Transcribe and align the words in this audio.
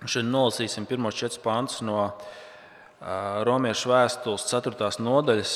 Šodien 0.00 0.30
nolasīsim 0.32 0.86
pirmos 0.88 1.18
četrus 1.18 1.42
pantus 1.44 1.82
no 1.84 2.06
Romiešu 3.44 3.90
vēstules 3.92 4.46
4. 4.48 4.88
nodaļas. 5.04 5.54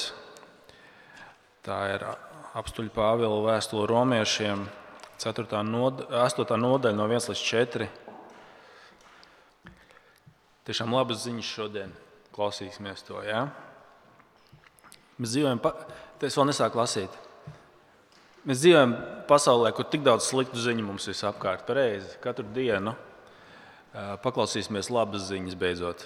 Tā 1.64 1.78
ir 1.94 2.04
apstuļu 2.60 2.92
Pāvila 2.92 3.38
vēstule 3.46 3.86
Romiešiem, 3.88 4.66
4. 5.24 5.62
Noda, 5.64 6.04
8. 6.26 6.52
nodaļa, 6.60 6.96
no 6.98 7.06
1 7.08 7.30
līdz 7.32 7.44
4. 7.46 7.88
Tiešām 10.68 10.92
labas 10.92 11.24
ziņas 11.24 11.54
šodien. 11.56 11.96
Klausīsimies 12.36 13.00
to. 13.08 13.22
Ja? 13.24 13.46
Mēs 15.16 15.32
dzīvojam, 15.32 15.64
pa... 15.64 15.72
es 16.20 16.36
vēl 16.36 16.50
nesāku 16.50 16.82
lasīt. 16.82 17.16
Mēs 18.44 18.60
dzīvojam 18.60 18.94
pasaulē, 19.28 19.72
kur 19.72 19.88
tik 19.88 20.04
daudz 20.04 20.28
sliktu 20.28 20.60
ziņu 20.60 20.84
mums 20.84 21.08
visapkārt. 21.08 21.64
Pareizi, 21.68 22.16
katru 22.20 22.44
dienu. 22.52 22.92
Paklausīsimies 23.94 24.90
labas 24.90 25.28
ziņas 25.28 25.54
beidzot. 25.54 26.00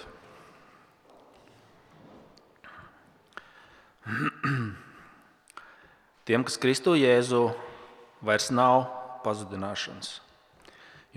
Tiem, 6.29 6.43
kas 6.45 6.61
Kristu 6.61 6.93
Jēzu, 6.93 7.49
vairs 8.21 8.51
nav 8.53 8.85
pazudināšanas. 9.25 10.21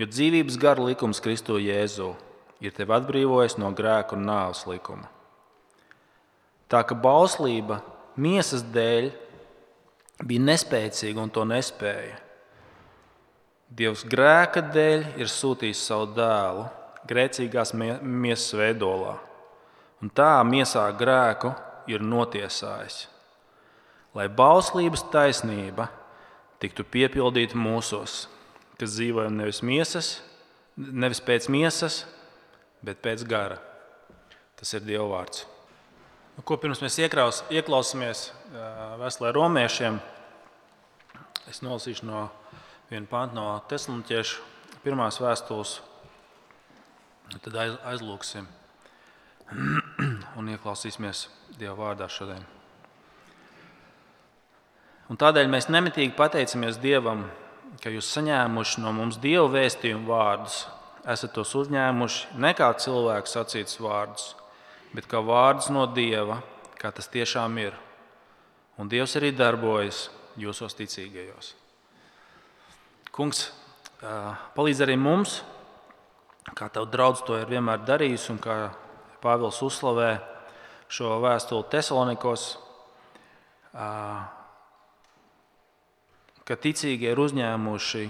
Jo 0.00 0.08
dzīvības 0.08 0.56
gara 0.56 0.80
likums 0.88 1.20
Kristu 1.20 1.60
Jēzu 1.60 2.14
ir 2.64 2.72
tevi 2.72 2.96
atbrīvojis 2.96 3.58
no 3.60 3.68
grēka 3.76 4.16
un 4.16 4.24
nāves 4.30 4.64
likuma. 4.64 5.12
Tā 6.72 6.80
ka 6.88 6.96
bauslība 6.96 7.82
miesas 8.16 8.64
dēļ 8.64 9.12
bija 10.24 10.48
nespēcīga 10.48 11.20
un 11.20 11.28
to 11.36 11.44
nespēja. 11.44 12.21
Dievs 13.72 14.02
grēka 14.04 14.60
dēļ 14.74 15.04
ir 15.22 15.30
sūtījis 15.32 15.80
savu 15.86 16.10
dēlu 16.12 16.66
grēcīgās 17.08 17.72
miesas 17.74 18.52
veidolā, 18.58 19.14
un 20.02 20.10
tā 20.12 20.34
miesā 20.44 20.84
grēku 20.98 21.54
ir 21.90 22.04
notiesājis. 22.04 23.06
Lai 24.12 24.26
bauslības 24.28 25.06
taisnība 25.12 25.88
tiktu 26.60 26.84
piepildīta 26.84 27.56
mūsos, 27.56 28.26
kas 28.76 28.92
dzīvojam 28.98 29.40
nevis, 29.40 29.62
miesas, 29.64 30.10
nevis 30.76 31.22
pēc 31.24 31.48
miesas, 31.52 32.02
bet 32.84 33.00
pēc 33.02 33.24
gara. 33.24 33.56
Tas 34.60 34.76
ir 34.76 34.84
Dieva 34.84 35.08
vārds. 35.14 35.46
Nu, 36.36 36.44
ko 36.44 36.58
pirms 36.60 36.82
mēs 36.84 37.00
iekraus, 37.00 37.40
ieklausāmies 37.52 38.28
vēstulē 39.00 39.32
romiešiem, 39.34 39.98
es 41.48 41.64
nolasīšu 41.64 42.06
no 42.08 42.28
vienu 42.92 43.08
pantu 43.08 43.38
no 43.38 43.46
Teslaniķiešu 43.70 44.42
pirmās 44.84 45.16
vēstules. 45.22 45.78
Tad 47.40 47.54
aiz, 47.56 47.76
aizlūksim 47.88 48.48
un 50.38 50.50
ieklausīsimies 50.52 51.28
Dieva 51.56 51.76
vārdā 51.78 52.08
šodien. 52.12 52.44
Un 55.08 55.20
tādēļ 55.20 55.48
mēs 55.52 55.70
nemitīgi 55.72 56.12
pateicamies 56.16 56.80
Dievam, 56.82 57.24
ka 57.80 57.92
jūs 57.92 58.10
saņēmuši 58.12 58.84
no 58.84 58.92
mums 58.96 59.16
Dieva 59.22 59.48
vēstījumu 59.54 60.12
vārdus, 60.12 60.66
esat 61.08 61.32
tos 61.36 61.54
uzņēmuši 61.62 62.36
ne 62.44 62.52
kā 62.56 62.68
cilvēku 62.76 63.32
sacītus 63.32 63.80
vārdus, 63.80 64.28
bet 64.92 65.08
kā 65.08 65.24
vārdus 65.24 65.72
no 65.72 65.88
Dieva, 65.88 66.42
kā 66.76 66.92
tas 66.92 67.08
tiešām 67.08 67.56
ir. 67.64 67.80
Un 68.76 68.92
Dievs 68.92 69.16
arī 69.16 69.32
darbojas 69.36 70.06
jūsos 70.40 70.76
ticīgajos. 70.76 71.54
Kungs, 73.12 73.50
palīdz 74.56 74.78
arī 74.86 74.94
mums, 74.96 75.42
kā 76.56 76.70
tev 76.72 76.86
draudz 76.88 77.20
to 77.28 77.34
ir 77.36 77.50
vienmēr 77.50 77.82
darījis, 77.84 78.30
un 78.32 78.38
kā 78.40 78.70
Pāvils 79.20 79.58
uzslavē 79.60 80.14
šo 80.88 81.18
vēstuli 81.20 81.66
Thessalonikos, 81.74 82.44
ka 86.48 86.56
ticīgie 86.64 87.12
ir 87.12 87.20
uzņēmuši 87.20 88.06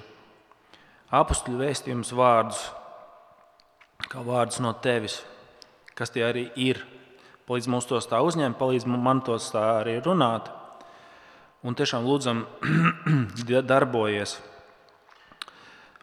apakstu 1.18 1.56
vēstījumus 1.58 2.14
vārdus, 2.14 2.62
kā 4.06 4.22
vārdus 4.22 4.62
no 4.62 4.70
tevis, 4.86 5.18
kas 5.98 6.14
tie 6.14 6.22
arī 6.28 6.46
ir. 6.54 6.78
Palīdz 7.50 7.66
mums 7.74 7.90
tos 7.90 8.06
tā 8.06 8.22
uzņemt, 8.22 8.54
palīdz 8.54 8.86
man 8.86 9.26
tos 9.26 9.50
tā 9.50 9.66
arī 9.82 9.98
runāt. 9.98 10.46
Un 11.66 11.74
tiešām 11.74 12.06
lūdzam, 12.06 12.46
darbojies 13.74 14.38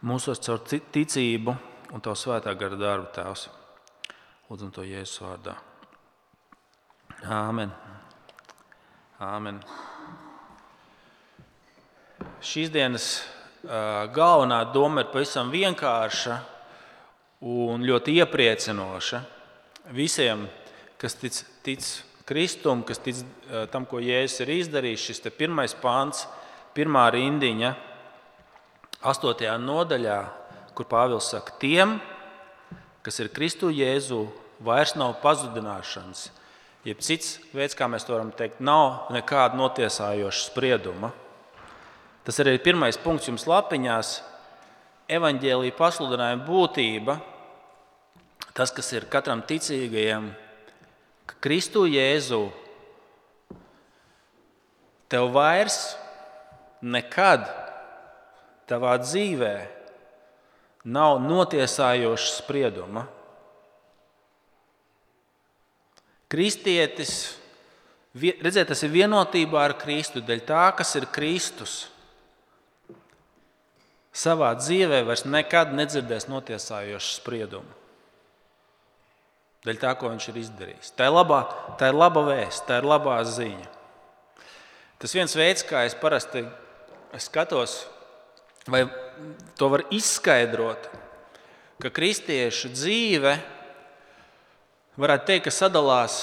mūsos 0.06 0.40
caur 0.40 0.60
ticību 0.64 1.54
un 1.92 2.02
Tavu 2.02 2.16
svētā 2.16 2.54
gara 2.58 2.78
darbu, 2.78 3.10
Tēvs. 3.14 3.48
Lūdzam 4.50 4.70
to 4.74 4.84
Jēzus 4.86 5.20
vārdā. 5.22 5.56
Āmen. 7.30 7.72
Āmen. 9.20 9.60
Šīs 12.40 12.72
dienas 12.72 13.10
galvenā 14.16 14.62
doma 14.72 15.04
ir 15.04 15.10
pavisam 15.12 15.52
vienkārša 15.52 16.38
un 17.50 17.84
ļoti 17.84 18.16
iepriecinoša 18.22 19.20
visiem, 19.96 20.46
kas 21.00 21.18
tic, 21.20 21.36
tic 21.66 21.84
Kristum, 22.28 22.82
kas 22.88 23.02
tic 23.04 23.20
tam, 23.72 23.84
ko 23.84 24.00
Jēzus 24.00 24.46
ir 24.46 24.54
izdarījis. 24.56 25.06
Šis 25.10 25.24
pirmais 25.36 25.76
pāns, 25.76 26.24
pirmā 26.72 27.10
rindiņa 27.12 27.74
8. 29.00 29.46
nodaļā, 29.64 30.18
kur 30.76 30.84
Pāvils 30.84 31.30
saka, 31.32 31.54
tiem, 31.56 31.94
kas 33.00 33.16
ir 33.22 33.30
Kristu 33.32 33.70
Jēzu, 33.72 34.26
vairs 34.60 34.92
nav 34.92 35.14
pazudināšanas. 35.22 36.26
Jeb 36.84 37.00
cits 37.04 37.38
veids, 37.56 37.76
kā 37.76 37.88
mēs 37.88 38.04
to 38.04 38.12
varam 38.12 38.28
teikt, 38.36 38.60
nav 38.60 39.08
nekāda 39.12 39.56
notiesājoša 39.56 40.42
sprieduma. 40.50 41.14
Tas 42.28 42.42
arī 42.44 42.58
ir 42.58 42.64
pirmais 42.64 43.00
punkts 43.00 43.30
jums 43.30 43.46
lapiņās. 43.48 44.18
Evangelija 45.08 45.74
pasludinājuma 45.80 46.44
būtība, 46.44 47.16
tas, 48.52 48.68
kas 48.68 48.92
ir 48.92 49.08
katram 49.08 49.40
ticīgajam, 49.48 50.28
ka 51.24 51.40
Kristu 51.40 51.86
Jēzu 51.88 52.42
tev 55.08 55.32
vairs 55.32 55.80
nekad 56.84 57.48
tavā 58.70 58.94
dzīvē 59.02 59.54
nav 60.88 61.18
notiesājoša 61.24 62.30
sprieduma. 62.38 63.04
Kristietis, 66.30 67.34
redziet, 68.14 68.68
tas 68.70 68.84
ir 68.86 68.92
vienotībā 68.94 69.64
ar 69.66 69.74
Kristu, 69.80 70.22
dēļ 70.22 70.44
tā, 70.46 70.68
kas 70.78 70.94
ir 71.00 71.08
Kristus. 71.10 71.80
Savā 74.14 74.52
dzīvē 74.58 75.02
vairs 75.06 75.26
nekad 75.26 75.74
nedzirdēs 75.74 76.28
notiesājošu 76.30 77.18
spriedumu. 77.18 77.76
Dēļ 79.66 79.76
tā, 79.82 79.92
ko 79.98 80.08
viņš 80.08 80.30
ir 80.30 80.38
izdarījis. 80.40 80.94
Tā 80.96 81.10
ir 81.10 81.14
labā, 81.18 81.42
tā 81.78 81.90
ir 81.90 81.98
laba 81.98 82.22
vēsts, 82.30 82.64
tā 82.66 82.78
ir 82.80 82.88
labā 82.88 83.18
ziņa. 83.28 83.68
Tas 85.00 85.14
viens 85.16 85.34
veids, 85.36 85.64
kā 85.66 85.82
es 85.88 85.96
parasti 85.98 86.46
skatos 87.20 87.82
Vai 88.68 88.84
to 89.56 89.68
var 89.72 89.86
izskaidrot, 89.94 90.88
ka 91.80 91.90
kristiešu 91.94 92.72
dzīve, 92.74 93.34
varētu 95.00 95.28
teikt, 95.30 95.46
ka 95.48 95.54
sadalās 95.54 96.20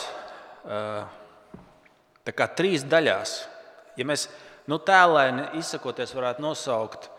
kā, 2.28 2.48
trīs 2.58 2.86
daļās. 2.86 3.38
Ja 3.98 4.06
mēs 4.06 4.28
nu, 4.70 4.78
tēlēni 4.78 5.48
izsakoties, 5.58 6.14
varētu 6.14 6.44
nosaukt, 6.46 7.10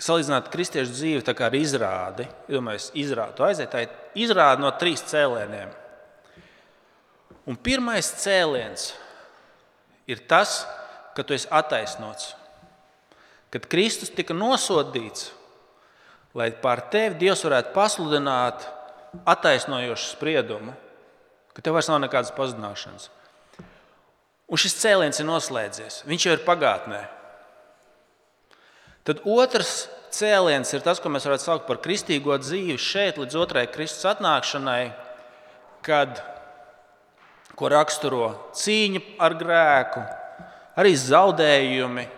salīdzināt 0.00 0.48
kristiešu 0.52 0.94
dzīvi 0.94 1.34
ar 1.44 1.56
izrādi, 1.58 2.28
iedomājieties, 2.48 2.92
izrādi, 3.02 3.44
aiziet, 3.44 3.72
tā 3.72 3.84
ir 3.84 4.24
izrāde 4.24 4.64
no 4.64 4.70
trīs 4.80 5.04
cēlieniem. 5.10 5.74
Un 7.44 7.60
pirmais 7.60 8.08
cēliens 8.22 8.94
ir 10.08 10.24
tas, 10.30 10.62
ka 11.12 11.22
tu 11.22 11.36
esi 11.36 11.50
attaisnots 11.52 12.32
kad 13.54 13.68
Kristus 13.70 14.10
tika 14.10 14.34
nosodīts, 14.34 15.28
lai 16.34 16.50
pār 16.58 16.82
tevi 16.90 17.20
Dievs 17.20 17.44
varētu 17.46 17.70
pasludināt 17.76 18.66
attaisnojošu 19.30 20.08
spriedumu, 20.16 20.74
ka 21.54 21.62
tev 21.62 21.76
vairs 21.76 21.86
nav 21.86 22.00
nekādas 22.02 22.34
pazudināšanas. 22.34 23.12
Un 24.50 24.58
šis 24.58 24.74
cēliens 24.82 25.22
ir 25.22 25.28
noslēdzies, 25.30 26.02
viņš 26.08 26.26
jau 26.26 26.34
ir 26.34 26.42
pagātnē. 26.44 27.04
Tad 29.06 29.22
otrs 29.22 29.86
cēliens 30.14 30.74
ir 30.74 30.82
tas, 30.82 30.98
ko 30.98 31.12
mēs 31.12 31.26
varētu 31.28 31.46
saukt 31.46 31.70
par 31.70 31.78
kristīgo 31.84 32.34
dzīvi 32.42 32.74
šeit, 32.80 33.22
līdz 33.22 33.38
otrajai 33.38 33.70
Kristus 33.70 34.10
atnākšanai, 34.16 34.82
kad, 35.86 36.18
ko 37.54 37.70
raksturo 37.70 38.32
cīņa 38.58 39.06
ar 39.22 39.38
grēku, 39.38 40.08
arī 40.82 40.98
zaudējumi, 40.98 42.10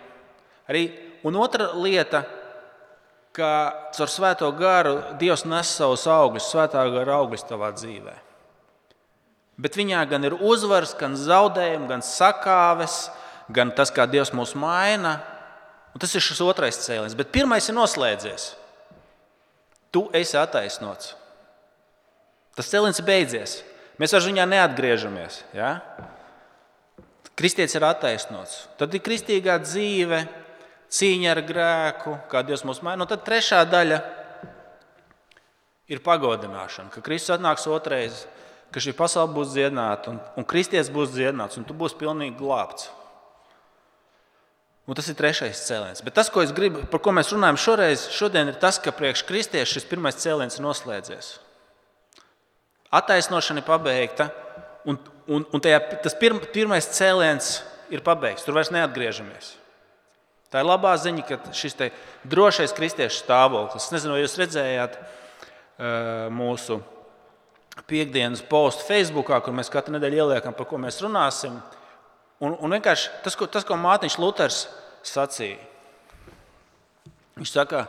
arī 0.72 0.88
Un 1.26 1.38
otra 1.40 1.72
lieta, 1.74 2.22
ka 3.36 3.50
caur 3.96 4.10
svēto 4.10 4.48
garu 4.56 4.94
Dievs 5.20 5.44
nes 5.48 5.72
savus 5.78 6.06
augļus, 6.08 6.52
svētā 6.52 6.84
gara 6.94 7.18
augļus 7.20 7.44
tavā 7.48 7.72
dzīvē. 7.74 8.14
Bet 9.56 9.76
viņā 9.76 10.02
gan 10.08 10.24
ir 10.28 10.36
uzvaras, 10.36 10.92
gan 10.98 11.16
zaudējumi, 11.16 11.88
gan 11.88 12.04
sakāves, 12.04 13.06
gan 13.52 13.72
tas, 13.76 13.92
kā 13.92 14.04
Dievs 14.08 14.34
mūs 14.36 14.52
maina. 14.58 15.16
Un 15.96 16.02
tas 16.02 16.12
ir 16.12 16.24
šis 16.24 16.42
otrais 16.44 16.76
cēliens. 16.84 17.16
Bet 17.16 17.32
pirmais 17.32 17.64
ir 17.68 17.76
noslēdzies. 17.76 18.50
Tu 19.94 20.02
esi 20.16 20.36
attaisnots. 20.36 21.14
Tas 22.56 22.68
cēliens 22.68 23.00
ir 23.00 23.08
beidzies. 23.08 23.62
Mēs 23.96 24.12
ar 24.12 24.24
viņu 24.24 24.44
neatgriežamies. 24.50 25.40
Ja? 25.56 25.78
Kristietis 27.36 27.76
ir 27.78 27.84
attaisnots. 27.88 28.66
Tad 28.76 28.92
ir 28.92 29.04
kristīgā 29.04 29.56
dzīve, 29.64 30.20
cīņa 30.92 31.32
ar 31.32 31.42
grēku, 31.46 32.16
kā 32.30 32.42
Dievs 32.46 32.64
mūs 32.66 32.82
maina. 32.84 33.04
Un 33.04 33.10
tad 33.10 33.24
trešā 33.26 33.62
daļa 33.68 34.00
ir 35.90 36.02
pagodināšana, 36.04 36.90
ka 36.94 37.02
Kristus 37.04 37.36
atnāks 37.36 37.66
otrreiz, 37.70 38.24
ka 38.74 38.82
šī 38.82 38.94
pasaule 38.98 39.32
būs 39.34 39.54
dziedināta 39.54 40.12
un, 40.12 40.20
un 40.38 40.46
kristietis 40.48 40.92
būs 40.92 41.14
dziedināts, 41.14 41.58
un 41.58 41.66
tu 41.66 41.76
būsi 41.76 41.98
pilnīgi 42.00 42.36
glābts. 42.38 42.90
Un 44.86 44.94
tas 44.94 45.08
ir 45.10 45.16
trešais 45.18 45.64
cēliens. 45.66 46.02
Bet 46.06 46.14
tas, 46.14 46.28
ko 46.30 46.44
gribu, 46.54 46.84
par 46.90 47.02
ko 47.02 47.10
mēs 47.14 47.32
runājam 47.34 47.58
šoreiz, 47.58 48.06
šodien 48.14 48.52
ir 48.52 48.58
tas, 48.62 48.78
ka 48.78 48.94
priekš 48.94 49.24
kristieša 49.26 49.72
šis 49.72 49.88
pirmais 49.90 50.18
cēliens 50.22 50.60
noslēdzies. 50.62 51.32
Attaisnošana 52.94 53.64
ir 53.64 53.66
pabeigta, 53.66 54.28
un, 54.86 55.00
un, 55.26 55.42
un 55.50 55.62
tajā, 55.62 55.80
tas 56.04 56.14
pirm, 56.18 56.38
pirmais 56.54 56.86
cēliens 56.86 57.56
ir 57.90 58.04
pabeigts. 58.06 58.46
Tur 58.46 58.54
vairs 58.54 58.70
neatgriežamies. 58.74 59.56
Tā 60.50 60.62
ir 60.62 60.68
labā 60.68 60.92
ziņa, 61.00 61.24
ka 61.26 61.54
šis 61.56 61.74
drošais 62.26 62.74
kristiešu 62.76 63.24
stāvoklis, 63.24 63.88
es 63.88 63.94
nezinu, 63.94 64.14
vai 64.14 64.22
jūs 64.22 64.36
redzējāt 64.38 64.98
mūsu 66.32 66.78
piekdienas 67.90 68.44
postu 68.46 68.86
Facebook, 68.86 69.32
kur 69.44 69.56
mēs 69.56 69.72
katru 69.72 69.96
nedēļu 69.96 70.22
ieliekam, 70.22 70.54
par 70.56 70.68
ko 70.70 70.78
mēs 70.80 71.02
runāsim. 71.04 71.58
Un, 72.40 72.54
un 72.60 72.76
tas, 72.80 73.36
ko, 73.36 73.48
tas, 73.48 73.64
ko 73.66 73.76
Mārtiņš 73.80 74.18
Luters 74.20 74.62
sacīja, 75.06 75.58
viņš 77.36 77.52
saka, 77.52 77.84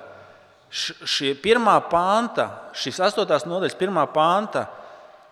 šī 0.71 1.33
pirmā 1.44 1.77
panta, 1.92 2.50
šīs 2.75 3.00
astotās 3.07 3.48
nodaļas 3.48 3.77
pirmā 3.80 4.06
panta, 4.12 4.68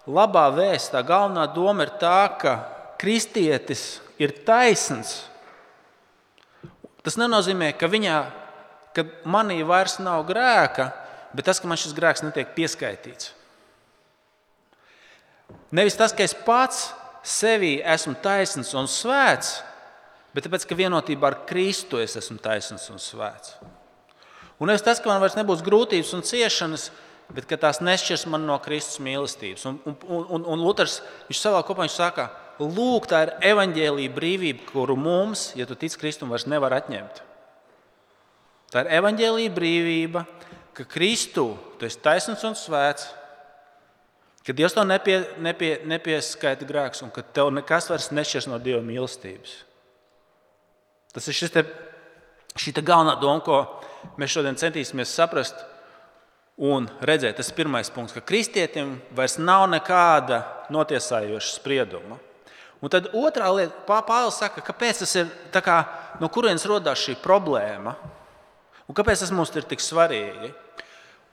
labā 0.07 0.47
vēstā, 0.55 1.01
galvenā 1.03 1.47
doma 1.55 1.87
ir 1.87 1.95
tā, 1.99 2.19
ka 2.39 2.57
kristietis 3.01 3.99
ir 4.21 4.31
taisns 4.45 5.25
Tas 7.05 7.19
nenozīmē, 7.21 7.69
ka 7.77 7.85
viņā, 7.91 8.17
ka 8.97 9.05
manī 9.29 9.59
vairs 9.67 9.99
nav 10.01 10.23
grēka, 10.25 10.89
bet 11.37 11.45
tas, 11.45 11.61
ka 11.61 11.69
man 11.69 11.77
šis 11.77 11.93
grēks 11.93 12.23
netiek 12.25 12.55
pieskaitīts. 12.57 13.33
Nevis 15.75 15.97
tas, 15.99 16.13
ka 16.15 16.25
es 16.25 16.33
pats 16.33 16.87
sevī 17.25 17.77
esmu 17.85 18.15
taisns 18.23 18.73
un 18.77 18.89
svēts, 18.89 19.59
bet 20.33 20.47
tāpēc, 20.47 20.65
ka 20.65 20.77
vienotībā 20.77 21.29
ar 21.29 21.39
Kristu 21.49 22.01
es 22.01 22.17
esmu 22.17 22.39
taisns 22.41 22.87
un 22.89 23.01
svēts. 23.01 23.55
Un 24.57 24.71
nevis 24.71 24.85
tas, 24.85 25.01
ka 25.03 25.11
man 25.11 25.21
vairs 25.21 25.35
nebūs 25.37 25.63
grūtības 25.65 26.13
un 26.15 26.23
ciešanas, 26.25 26.89
bet 27.35 27.49
tās 27.59 27.81
nešķirs 27.83 28.25
man 28.31 28.45
no 28.47 28.57
Kristus 28.63 29.01
mīlestības. 29.03 29.65
Un, 29.69 29.79
un, 29.85 30.25
un, 30.37 30.45
un 30.55 30.63
Luters 30.63 31.01
savā 31.33 31.61
kopā 31.67 31.83
viņš 31.83 31.97
saka, 31.97 32.29
Lūk, 32.59 33.09
tā 33.11 33.25
ir 33.25 33.33
evaņģēlīja 33.51 34.11
brīvība, 34.15 34.63
kuru 34.69 34.95
mums, 34.95 35.49
ja 35.59 35.67
tu 35.67 35.75
tici 35.75 35.99
Kristum, 35.99 36.31
vairs 36.31 36.47
nevar 36.47 36.77
atņemt. 36.77 37.19
Tā 38.71 38.85
ir 38.85 38.91
evaņģēlīja 39.01 39.51
brīvība, 39.55 40.23
ka 40.75 40.85
Kristu 40.87 41.49
tu 41.79 41.87
esi 41.87 41.99
taisnīgs 42.03 42.45
un 42.47 42.55
svēts, 42.59 43.09
ka 44.45 44.55
Dievs 44.55 44.75
tev 44.75 44.87
nepie, 44.87 45.17
nepie, 45.43 45.71
nepieskaita 45.89 46.67
grēks 46.69 47.03
un 47.03 47.11
ka 47.11 47.23
tev 47.35 47.51
nekas 47.55 47.89
vairs 47.91 48.11
nešķirs 48.15 48.47
no 48.51 48.59
Dieva 48.61 48.83
mīlestības. 48.85 49.57
Tas 51.15 51.27
ir 51.31 51.35
šis 51.35 51.53
te, 51.53 51.63
šī 52.59 52.75
te 52.75 52.83
galvenā 52.85 53.15
doma, 53.19 53.43
ko 53.43 54.15
mēs 54.19 54.35
šodien 54.35 54.59
centīsimies 54.59 55.11
saprast 55.15 55.59
un 56.55 56.87
redzēt. 57.03 57.35
Tas 57.39 57.51
ir 57.51 57.57
pirmais 57.57 57.91
punkts, 57.91 58.15
ka 58.15 58.23
kristietim 58.23 58.97
vairs 59.15 59.39
nav 59.39 59.67
nekāda 59.71 60.43
notiesājoša 60.71 61.55
sprieduma. 61.55 62.19
Un 62.83 62.91
tad 62.91 63.07
otrā 63.15 63.47
lieta, 63.55 63.77
Pāvils 63.87 64.41
saka, 64.41 64.61
kāpēc 64.65 65.03
tas 65.03 65.15
ir, 65.17 65.31
kā, 65.53 65.77
no 66.19 66.29
kurienes 66.29 66.67
radās 66.69 67.01
šī 67.05 67.15
problēma 67.23 67.95
un 68.85 68.97
kāpēc 68.97 69.23
tas 69.23 69.33
mums 69.33 69.53
ir 69.55 69.65
tik 69.67 69.83
svarīgi. 69.83 70.51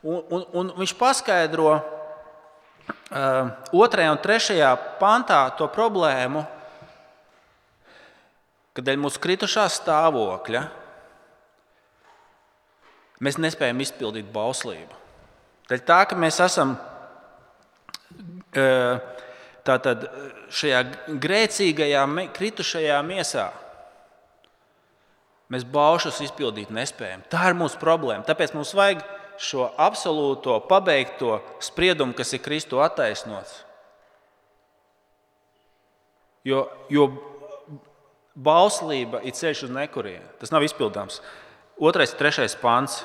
Un, 0.02 0.18
un, 0.34 0.46
un 0.58 0.72
viņš 0.80 0.94
paskaidro 0.98 1.68
uh, 1.76 3.50
otrajā 3.76 4.14
un 4.14 4.22
trešajā 4.22 4.70
pantā 5.00 5.44
to 5.58 5.68
problēmu, 5.70 6.44
kad 8.72 8.88
dēļ 8.88 9.02
mūsu 9.02 9.20
kritušā 9.22 9.68
stāvokļa 9.70 10.64
mēs 13.22 13.38
nespējam 13.38 13.84
izpildīt 13.84 14.32
bauslību. 14.34 15.00
Dēļ 15.70 15.84
tā, 15.86 16.00
ka 16.08 16.18
mēs 16.18 16.40
esam 16.42 16.74
uh, 18.58 18.98
tātad 19.66 20.06
šajā 20.52 20.84
grēcīgajā, 21.22 22.06
kritušajā 22.36 23.00
miesā 23.06 23.50
mēs 25.52 25.66
baušus 25.68 26.22
izpildīt 26.24 26.72
nespējam. 26.72 27.24
Tā 27.30 27.50
ir 27.50 27.58
mūsu 27.58 27.80
problēma. 27.80 28.24
Tāpēc 28.24 28.54
mums 28.56 28.72
vajag 28.76 29.02
šo 29.42 29.68
absolūto, 29.80 30.56
pabeigto 30.68 31.40
spriedumu, 31.62 32.16
kas 32.16 32.32
ir 32.32 32.42
Kristu 32.44 32.80
attaisnots. 32.84 33.60
Jo, 36.46 36.64
jo 36.90 37.06
bauslība 38.34 39.20
ir 39.22 39.36
ceļš 39.36 39.66
uz 39.68 39.74
nekurienu. 39.74 40.24
Tas 40.40 40.50
nav 40.54 40.64
izpildāms. 40.66 41.20
Otrais, 41.78 42.14
trešais 42.18 42.56
pants. 42.58 43.02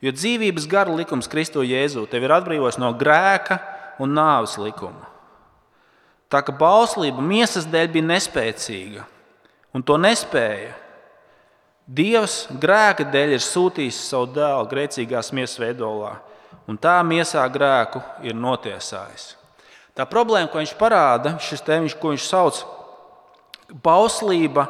Jo 0.00 0.14
dzīvības 0.16 0.64
gara 0.70 0.94
likums 0.96 1.28
Kristu 1.28 1.64
Jēzu 1.66 2.06
tevi 2.08 2.28
ir 2.28 2.36
atbrīvojis 2.38 2.80
no 2.80 2.94
grēka 2.96 3.58
un 4.00 4.14
nāves 4.16 4.56
likuma. 4.60 5.09
Tā 6.30 6.42
ka 6.46 6.54
bauslība 6.54 7.22
miesas 7.24 7.66
dēļ 7.66 7.88
bija 7.96 8.06
nespēcīga, 8.12 9.06
un 9.74 9.82
to 9.82 9.96
nespēja. 9.98 10.76
Dievs 11.90 12.44
grēka 12.62 13.02
dēļ 13.10 13.34
ir 13.34 13.42
sūtījis 13.42 13.98
savu 14.12 14.28
dēlu 14.36 14.68
grēcīgās 14.70 15.32
miesas 15.34 15.58
veidolā, 15.58 16.12
un 16.70 16.78
tā 16.78 17.00
miesā 17.02 17.42
grēku 17.50 18.02
ir 18.22 18.38
notiesājis. 18.38 19.32
Tā 19.98 20.06
problēma, 20.06 20.46
ko 20.52 20.62
viņš 20.62 20.76
parāda, 20.78 21.34
šis 21.42 21.66
tēmiņš, 21.66 21.96
ko 21.98 22.12
viņš 22.14 22.28
sauc 22.30 22.60
par 22.62 22.78
bauslību, 23.82 24.64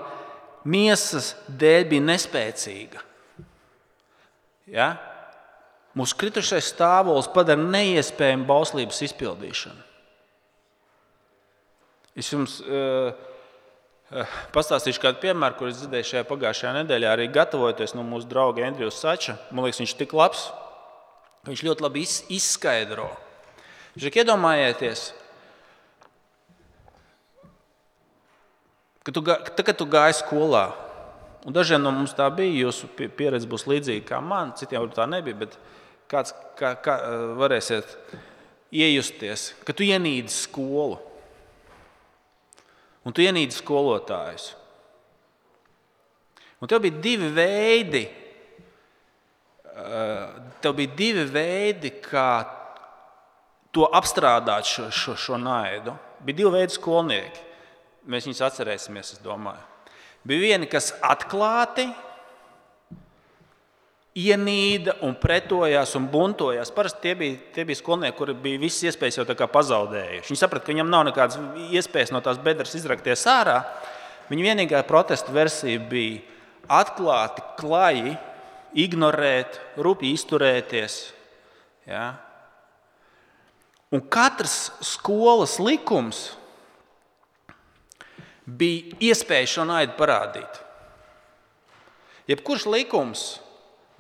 miesas 0.65 1.35
dēļ 1.49 1.87
bija 1.93 2.07
nespēcīga. 2.09 3.05
Ja? 4.71 4.95
Mūsu 5.97 6.17
kritušais 6.17 6.73
stāvoklis 6.73 7.31
padara 7.35 7.61
neiespējamu 7.61 8.47
bauslības 8.49 9.01
izpildīšanu. 9.09 9.90
Es 12.21 12.29
jums 12.35 12.59
uh, 12.61 13.15
pastāstīšu 14.53 15.01
kādu 15.01 15.23
piemēru, 15.23 15.57
kurus 15.57 15.79
dzirdēju 15.79 16.09
šajā 16.09 16.27
pagājušajā 16.29 16.75
nedēļā, 16.81 17.15
arī 17.15 17.31
gatavojoties 17.33 17.95
no 17.97 18.05
mūsu 18.07 18.29
drauga 18.31 18.67
Andrija 18.67 18.91
Sača. 18.93 19.39
Man 19.55 19.65
liekas, 19.65 19.81
viņš 19.81 19.95
ir 19.95 20.01
tik 20.03 20.15
labs, 20.19 20.49
ka 21.45 21.53
viņš 21.53 21.65
ļoti 21.69 21.87
labi 21.87 22.05
izskaidro. 22.37 23.09
Ir 23.99 24.21
iedomājieties, 24.23 25.09
ka 29.07 29.15
tu, 29.15 29.25
tā, 29.25 29.65
kad 29.65 29.75
tu 29.79 29.89
gāji 29.91 30.21
skolā, 30.21 30.69
un 31.47 31.57
dažiem 31.57 31.83
no 31.83 31.93
mums 31.95 32.15
tā 32.15 32.29
bija, 32.35 32.67
jūsu 32.67 32.91
pieredze 33.17 33.49
būs 33.51 33.67
līdzīga 33.71 34.07
kā 34.13 34.21
man, 34.23 34.53
citiem 34.59 34.91
tā 34.95 35.09
nebija, 35.11 35.41
bet 35.47 35.57
kāds 36.11 36.35
kā, 36.59 36.77
kā, 36.85 36.97
varēsiet 37.41 37.97
iejusties, 38.71 39.53
ka 39.67 39.75
tu 39.75 39.87
ienīdi 39.87 40.31
skolu 40.31 41.01
un 43.05 43.15
tu 43.17 43.25
ienīdi 43.25 43.57
skolotājus. 43.57 44.51
Un 46.61 46.69
tev 46.69 46.83
bija 46.85 47.01
divi 47.01 47.31
veidi, 47.33 48.03
tev 50.61 50.77
bija 50.77 50.97
divi 50.97 51.25
veidi 51.33 51.95
kā 52.05 52.29
to 53.73 53.87
apstrādāt, 53.97 54.69
šo, 54.69 54.91
šo, 54.93 55.17
šo 55.17 55.39
naidu. 55.41 55.95
Bija 56.21 56.43
divi 56.43 56.53
veidi 56.59 56.77
skolnieki. 56.77 57.47
Mēs 58.11 58.27
viņus 58.29 58.45
atcerēsimies, 58.45 59.15
es 59.17 59.25
domāju. 59.25 59.63
Bija 60.27 60.51
vieni, 60.51 60.69
kas 60.69 60.91
atklāti 61.01 61.87
ienīda 64.19 64.97
un 65.07 65.15
pretojās 65.21 65.95
un 65.99 66.09
buntojās. 66.11 66.73
Parasti 66.75 67.05
tie 67.05 67.15
bija, 67.19 67.37
tie 67.55 67.65
bija 67.69 67.79
skolnieki, 67.79 68.17
kuri 68.19 68.35
bija 68.35 68.63
visas 68.63 68.91
iespējas 68.91 69.21
jau 69.21 69.49
pazaudējuši. 69.55 70.29
Viņi 70.33 70.41
saprata, 70.41 70.67
ka 70.67 70.73
viņam 70.73 70.91
nav 70.91 71.07
nekādas 71.11 71.39
iespējas 71.71 72.11
no 72.15 72.23
tās 72.25 72.41
bedres 72.43 72.75
izrakties 72.75 73.27
ārā. 73.31 73.61
Viņa 74.31 74.49
vienīgā 74.51 74.83
protesta 74.87 75.33
versija 75.35 75.79
bija 75.91 76.21
atklāti, 76.71 77.43
klaji 77.59 78.17
ignorēt, 78.79 79.59
rūpīgi 79.79 80.19
izturēties. 80.19 80.99
Ja? 81.91 82.15
Un 83.91 84.03
katrs 84.07 84.71
skolas 84.87 85.57
likums 85.63 86.29
bija 88.47 88.99
iespēja 89.11 89.51
šo 89.57 89.67
naidu 89.67 89.97
parādīt. 89.99 90.61
Jebkurš 92.31 92.69
likums 92.71 93.25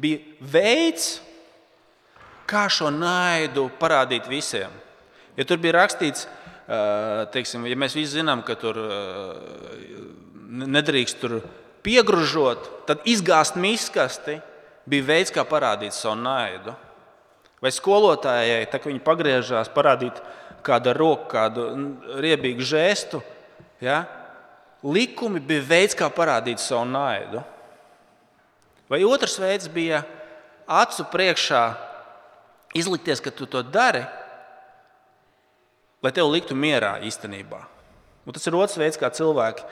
bija 0.00 0.20
veids, 0.40 1.20
kā 2.50 2.66
šo 2.72 2.90
naidu 2.90 3.68
parādīt 3.80 4.26
visiem. 4.30 4.72
Ja 5.38 5.46
tur 5.46 5.60
bija 5.62 5.78
rakstīts, 5.78 6.26
teiksim, 7.34 7.66
ja 7.70 7.78
mēs 7.78 7.94
visi 7.96 8.18
zinām, 8.18 8.42
ka 8.46 8.56
tur 8.58 8.78
nedrīkst 10.50 11.20
tur 11.22 11.40
piegružot, 11.86 12.68
tad 12.88 13.06
izgāzt 13.08 13.56
miskasti 13.60 14.40
bija 14.90 15.06
veids, 15.06 15.32
kā 15.34 15.44
parādīt 15.46 15.94
savu 15.96 16.18
naidu. 16.20 16.74
Vai 17.60 17.72
skolotājai, 17.76 18.64
tā, 18.72 18.80
kad 18.80 18.88
viņi 18.88 19.02
pagriežās, 19.04 19.70
parādīt 19.72 20.16
kādu 20.64 20.94
roku, 20.96 21.28
kādu 21.30 21.66
riebīgu 22.20 22.64
žestu, 22.64 23.20
ja? 23.84 24.04
likumi 24.80 25.42
bija 25.44 25.64
veids, 25.68 25.96
kā 25.96 26.08
parādīt 26.12 26.62
savu 26.62 26.86
naidu. 26.88 27.42
Vai 28.90 29.04
otrs 29.06 29.38
veids 29.38 29.68
bija 29.70 30.02
acu 30.66 31.04
priekšā 31.12 31.62
izlikties, 32.74 33.22
ka 33.22 33.30
tu 33.30 33.46
to 33.46 33.62
dari, 33.62 34.02
lai 36.02 36.12
tev 36.14 36.30
liktu 36.30 36.56
mierā 36.58 36.96
īstenībā. 37.06 37.60
Un 38.26 38.34
tas 38.34 38.46
ir 38.46 38.56
otrs 38.58 38.78
veids, 38.80 38.98
kā 38.98 39.12
cilvēki 39.14 39.64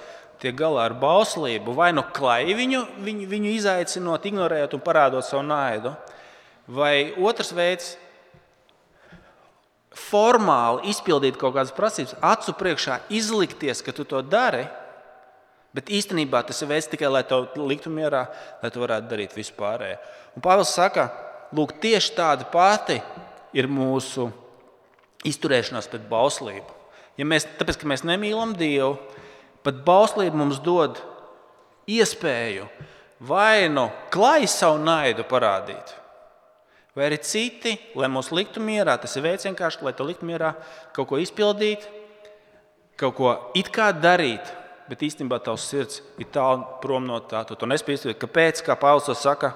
tiek 0.42 0.54
galā 0.58 0.87
ar 0.88 0.94
bauslību. 0.98 1.75
Vai 1.75 1.90
nu 1.94 2.04
klāji 2.14 2.54
viņu, 2.58 2.84
viņu, 3.04 3.28
viņu 3.30 3.54
izaicinot, 3.58 4.26
ignorējot 4.30 4.76
un 4.78 4.84
parādot 4.87 5.26
savu 5.26 5.44
naidu, 5.46 5.94
vai 6.68 7.12
otrs 7.18 7.52
veids- 7.52 7.96
formāli 10.08 10.92
izpildīt 10.92 11.38
kaut 11.38 11.54
kādas 11.54 11.75
prasības, 11.75 12.14
acu 12.22 12.54
priekšā 12.54 13.00
izlikties, 13.10 13.82
ka 13.82 13.92
tu 13.92 14.04
to 14.04 14.22
dari. 14.22 14.68
Bet 15.76 15.90
īstenībā 15.92 16.40
tas 16.48 16.62
ir 16.64 16.70
veids 16.70 16.88
tikai, 16.88 17.10
lai 17.12 17.22
to 17.28 17.42
liktu 17.60 17.92
mierā, 17.92 18.25
lai 18.62 18.70
tu 18.72 18.80
varētu 18.80 19.10
darīt 19.10 19.37
vispārējo. 19.37 19.98
Un 20.37 20.44
Pāvils 20.44 20.72
saka, 20.72 21.10
lūk, 21.54 21.76
tieši 21.82 22.14
tāda 22.16 22.48
pati 22.48 22.96
ir 23.56 23.68
mūsu 23.68 24.30
izturēšanās 25.28 25.90
pret 25.92 26.08
bauslību. 26.08 26.76
Ja 27.18 27.26
mēs, 27.28 27.46
tāpēc, 27.58 27.80
ka 27.80 27.90
mēs 27.90 28.06
nemīlam 28.06 28.54
Dievu, 28.56 28.94
pat 29.66 29.82
bauslība 29.84 30.38
mums 30.38 30.60
dod 30.64 31.00
iespēju 31.90 32.68
vai 33.20 33.66
nu 33.72 33.88
klāji 34.14 34.48
savu 34.50 34.78
naidu 34.82 35.25
parādīt, 35.28 35.94
vai 36.94 37.08
arī 37.08 37.18
citi, 37.22 37.75
lai 37.98 38.10
mūs 38.12 38.30
liktu 38.34 38.62
mierā. 38.62 38.96
Tas 39.00 39.16
ir 39.18 39.26
veids 39.26 39.46
vienkārši, 39.48 39.82
lai 39.87 39.94
to 39.98 40.06
liktu 40.06 40.28
mierā, 40.28 40.52
kaut 40.94 41.10
ko 41.10 41.18
izpildīt, 41.20 41.88
kaut 42.98 43.16
ko 43.18 43.34
it 43.58 43.72
kā 43.75 43.90
darīt. 43.94 44.46
Bet 44.88 45.04
īstenībā 45.04 45.40
tavs 45.45 45.66
sirds 45.68 46.00
ir 46.21 46.30
tālu 46.33 46.64
prom 46.83 47.04
no 47.04 47.18
tā. 47.28 47.42
Tu 47.45 47.57
to 47.59 47.68
nespēj 47.68 47.99
izdarīt. 47.99 48.21
Kāpēc? 48.23 48.62
Kā 48.64 48.76
Pāvils 48.80 49.09
to 49.09 49.16
saka 49.18 49.52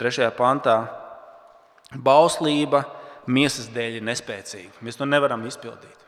3. 0.00 0.30
pantā, 0.36 0.76
bauslība 1.92 2.84
miesas 3.26 3.68
dēļ 3.72 4.00
ir 4.00 4.06
nespēcīga. 4.06 4.80
Mēs 4.84 4.98
to 5.00 5.08
nevaram 5.08 5.44
izpildīt. 5.48 6.04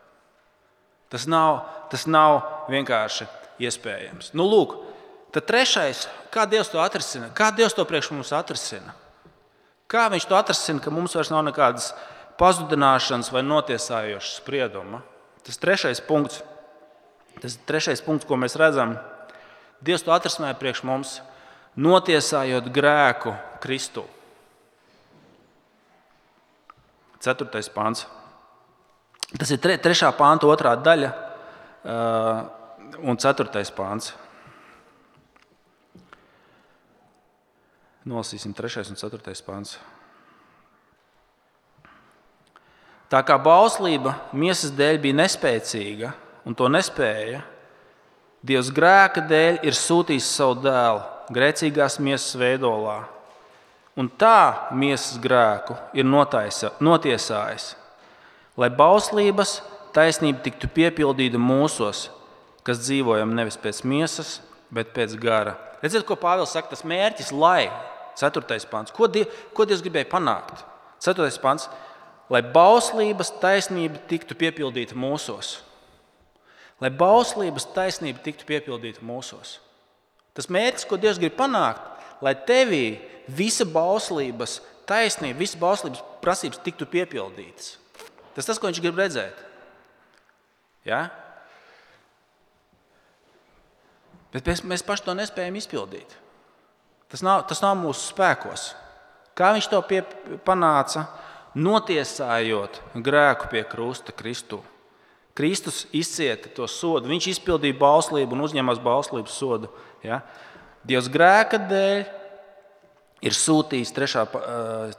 Tas 1.09 1.25
nav, 1.29 1.63
tas 1.89 2.05
nav 2.05 2.41
vienkārši 2.69 3.25
iespējams. 3.65 4.31
Nu, 4.37 4.45
lūk, 4.49 4.75
tad 5.33 5.47
trešais, 5.49 6.05
kā 6.33 6.45
Dievs 6.49 6.69
to 6.69 6.81
atrisina? 6.81 7.31
Kā 7.33 7.49
Dievs 7.55 7.75
to 7.77 7.85
priekš 7.89 8.11
mums 8.13 8.33
atrisina? 8.35 8.93
Kā 9.89 10.05
Viņš 10.13 10.27
to 10.29 10.37
atrisina, 10.37 10.81
ka 10.83 10.93
mums 10.93 11.15
vairs 11.17 11.31
nav 11.33 11.41
nekādas 11.47 11.91
pazudināšanas 12.39 13.31
vai 13.33 13.41
notiesājošas 13.41 14.37
sprieduma? 14.37 15.01
Tas 15.45 15.57
trešais 15.57 16.01
punkts, 16.05 16.43
tas 17.41 17.57
trešais 17.69 18.03
punkts 18.05 18.27
ko 18.27 18.37
mēs 18.39 18.57
redzam, 18.59 18.97
Dievs 19.79 20.03
to 20.03 20.11
atrisināja 20.11 20.57
priekš 20.59 20.81
mums, 20.83 21.11
notiesājot 21.79 22.67
grēku 22.75 23.31
Kristu. 23.63 24.03
Ceturtais 27.23 27.71
pāns. 27.71 28.05
Tas 29.39 29.51
ir 29.53 29.59
tre, 29.63 29.77
trešā 29.79 30.09
pānta 30.17 30.47
otrā 30.49 30.73
daļa 30.79 31.09
uh, 31.11 32.41
un 32.99 33.19
ceturtais 33.19 33.71
pāns. 33.75 34.11
Nolasīsim 38.09 38.55
trešais 38.55 38.89
un 38.91 38.99
ceturtais 38.99 39.43
pāns. 39.45 39.77
Tā 43.09 43.21
kā 43.25 43.37
bauslība 43.41 44.17
miesas 44.35 44.73
dēļ 44.75 44.99
bija 45.03 45.17
nespēcīga 45.23 46.11
un 46.45 46.57
to 46.57 46.69
nespēja, 46.71 47.43
Dievs 48.39 48.69
grēka 48.71 49.19
dēļ 49.27 49.57
ir 49.67 49.75
sūtījis 49.75 50.29
savu 50.37 50.61
dēlu 50.63 51.01
grēcīgās 51.35 51.97
miesas 51.99 52.37
veidolā. 52.39 53.01
Un 53.99 54.07
tā 54.07 54.71
miesas 54.71 55.19
grēku 55.19 55.75
ir 55.91 56.07
notaisa, 56.07 56.71
notiesājis 56.79 57.73
lai 58.59 58.69
bauslības 58.75 59.59
taisnība 59.95 60.43
tiktu 60.43 60.69
piepildīta 60.73 61.39
mūsos, 61.41 62.09
kas 62.67 62.81
dzīvojam 62.83 63.31
nevis 63.37 63.57
pēc 63.59 63.81
miesas, 63.87 64.39
bet 64.73 64.91
pēc 64.95 65.15
gara. 65.21 65.55
Redziet, 65.79 66.03
ko 66.05 66.17
Pāvils 66.19 66.51
saka, 66.53 66.73
tas 66.73 66.83
mērķis, 66.87 67.31
lai 67.31 67.69
4. 68.19 68.59
pāns. 68.69 68.91
Ko, 68.91 69.07
die, 69.07 69.23
ko 69.55 69.65
Dievs 69.65 69.83
gribēja 69.85 70.09
panākt? 70.11 70.65
4. 70.99 71.29
pāns, 71.41 71.69
lai 72.29 72.43
bauslības 72.43 73.31
taisnība 73.39 74.01
tiktu 74.11 74.35
piepildīta 74.37 74.97
mūsos. 74.99 75.61
Lai 76.79 76.91
bauslības 76.95 77.67
taisnība 77.75 78.21
tiktu 78.23 78.47
piepildīta 78.47 79.03
mūsos. 79.03 79.57
Tas 80.37 80.47
mērķis, 80.47 80.87
ko 80.87 80.95
Dievs 80.95 81.19
grib 81.19 81.35
panākt, 81.35 81.83
lai 82.23 82.35
tevī 82.47 82.99
visa 83.27 83.65
bauslības 83.67 84.59
taisnība, 84.89 85.41
visas 85.41 85.59
bauslības 85.59 86.03
prasības 86.23 86.61
tiktu 86.63 86.87
piepildītas. 86.89 87.75
Tas 88.35 88.47
tas, 88.47 88.59
ko 88.59 88.69
viņš 88.69 88.79
grib 88.83 88.99
redzēt. 88.99 89.43
Ja? 90.87 91.09
Bet 94.33 94.45
mēs, 94.47 94.63
mēs 94.63 94.85
paši 94.85 95.07
to 95.07 95.15
nespējam 95.17 95.57
izpildīt. 95.59 96.13
Tas 97.09 97.23
nav, 97.25 97.43
tas 97.49 97.61
nav 97.65 97.75
mūsu 97.79 98.11
spēkos. 98.11 98.69
Kā 99.37 99.53
viņš 99.55 99.69
to 99.71 99.79
pie, 99.89 100.03
panāca? 100.45 101.07
Notiesājot 101.57 102.77
grēku 103.01 103.49
pie 103.49 103.63
krusta 103.65 104.13
Kristu. 104.13 104.59
Kristus 105.39 105.85
izcieta 105.95 106.51
to 106.51 106.67
sodu. 106.67 107.07
Viņš 107.07 107.29
izpildīja 107.31 107.77
bauslību 107.79 108.35
un 108.35 108.43
uzņēmās 108.43 108.81
bauslības 108.83 109.37
sodu. 109.39 109.69
Ja? 110.03 110.19
Dievs 110.83 111.07
grēka 111.11 111.61
dēļ 111.69 112.01
ir 113.23 113.35
sūtījis, 113.35 113.93
trešā, 113.95 114.25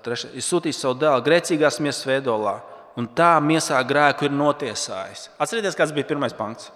trešā, 0.00 0.30
ir 0.32 0.44
sūtījis 0.44 0.80
savu 0.80 0.96
dēlu 1.02 1.24
grēcīgās 1.26 1.80
miesas 1.84 2.08
veidolā 2.08 2.56
un 2.96 3.08
tā 3.16 3.34
miesā 3.44 3.80
grēku 3.86 4.26
ir 4.26 4.34
notiesājis. 4.34 5.28
Atcerieties, 5.40 5.76
kāds 5.76 5.92
bija 5.96 6.08
pirmais 6.08 6.36
pants. 6.36 6.70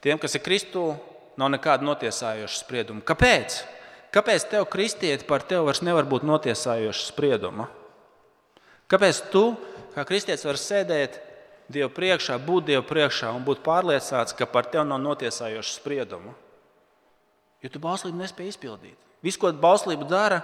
Tiem, 0.00 0.18
kas 0.22 0.38
ir 0.38 0.44
Kristū, 0.44 0.84
nav 1.38 1.50
nekāda 1.52 1.86
notiesājoša 1.86 2.62
sprieduma. 2.62 3.02
Kāpēc? 3.06 3.60
Kāpēc 4.14 4.46
tev, 4.50 4.66
kristieti, 4.70 5.26
par 5.26 5.44
tevi 5.46 5.66
vairs 5.68 5.82
nevar 5.86 6.06
būt 6.08 6.24
notiesājoša 6.26 7.04
sprieduma? 7.12 7.68
Kāpēc 8.90 9.20
tu, 9.30 9.44
kā 9.94 10.02
kristietis, 10.08 10.46
vari 10.48 10.58
sēdēt 10.58 11.20
Dievu 11.70 11.90
priekšā, 11.94 12.38
būt 12.42 12.70
Dievu 12.72 12.84
priekšā 12.88 13.30
un 13.36 13.44
būt 13.46 13.62
pārliecināts, 13.66 14.34
ka 14.34 14.48
par 14.50 14.66
tevi 14.70 14.88
nav 14.90 14.98
notiesājoša 15.04 15.76
sprieduma? 15.76 16.34
Jo 17.62 17.70
tu 17.70 17.82
bauslību 17.82 18.18
nespēji 18.18 18.56
izpildīt. 18.56 18.98
Viss, 19.22 19.38
ko 19.38 19.52
bauslība 19.52 20.08
dara, 20.08 20.40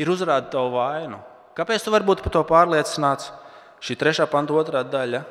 ir 0.00 0.08
uzrādīt 0.08 0.52
tavu 0.54 0.76
vainu. 0.78 1.18
Kāpēc 1.58 1.84
tu 1.84 1.92
vari 1.92 2.06
būt 2.06 2.22
par 2.24 2.32
to 2.34 2.44
pārliecināts? 2.48 3.32
šī 3.84 3.96
trešā 4.00 4.26
panta 4.30 4.56
otrā 4.56 4.82
daļa. 4.86 5.22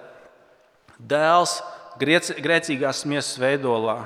Dēls 0.99 1.57
grēcīgās 1.99 3.03
miesas 3.09 3.39
veidolā. 3.41 4.03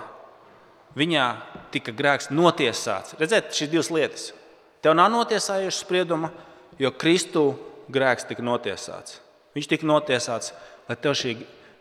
Viņā 0.97 1.25
tika 1.73 1.93
grēks 1.93 2.31
notiesāts. 2.33 3.17
Redziet, 3.19 3.51
šīs 3.53 3.71
divas 3.71 3.91
lietas. 3.93 4.29
Tev 4.81 4.95
nav 4.97 5.11
notiesājuša 5.13 5.77
sprieduma, 5.77 6.31
jo 6.79 6.93
Kristu 6.95 7.51
grēks 7.91 8.27
tika 8.29 8.45
notiesāts. 8.45 9.19
Viņš 9.57 9.69
tika 9.69 9.89
notiesāts, 9.89 10.53
lai 10.87 10.97
tev 11.01 11.15
šī 11.17 11.35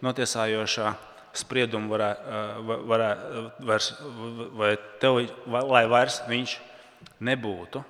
notiesājošā 0.04 0.92
sprieduma 1.36 1.90
varētu, 1.92 2.64
varē, 2.88 3.08
vairs, 3.68 3.90
vai 4.56 4.72
tev, 5.02 5.20
lai 5.46 5.84
vairs 5.90 6.22
viņš 6.28 6.56
nebūtu. 7.26 7.82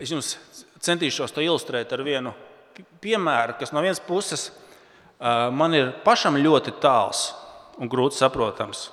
Es 0.00 0.10
jums 0.10 0.32
centīšos 0.80 1.34
to 1.34 1.44
ilustrēt 1.44 1.92
ar 1.92 2.02
vienu 2.06 2.32
piemēru, 3.04 3.58
kas 3.60 3.74
no 3.74 3.82
vienas 3.84 4.00
puses 4.00 4.48
man 5.20 5.76
ir 5.76 5.92
pašam 6.04 6.38
ļoti 6.40 6.78
tāls 6.80 7.28
un 7.80 7.90
grūti 7.90 8.18
saprotams. 8.20 8.88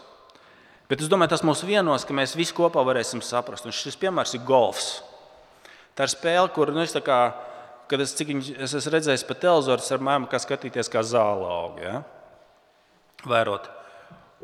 Bet 0.87 1.03
es 1.03 1.09
domāju, 1.11 1.33
tas 1.33 1.43
mūs 1.43 1.65
vienos, 1.67 2.05
ka 2.07 2.15
mēs 2.15 2.35
visi 2.39 2.55
kopā 2.55 2.83
varēsim 2.87 3.19
saprast. 3.23 3.65
Un 3.67 3.75
šis 3.75 3.97
piemērs 3.99 4.37
ir 4.37 4.45
golfs. 4.47 5.01
Tā 5.97 6.05
ir 6.07 6.13
spēle, 6.13 6.47
kur 6.55 6.71
nu, 6.71 6.79
es, 6.83 6.93
kā, 7.03 7.19
kad 7.89 8.03
es, 8.03 8.13
viņu, 8.19 8.57
es 8.63 8.75
esmu 8.77 8.93
redzējis 8.93 9.25
pa 9.27 9.37
televizoru, 9.39 9.83
ar 9.95 10.05
māmu 10.09 10.29
kā 10.31 10.39
skatīties, 10.41 10.91
kā 10.91 11.03
zāle 11.05 11.47
aug. 11.47 11.81
Ja? 11.81 12.01
Vērot. 13.27 13.69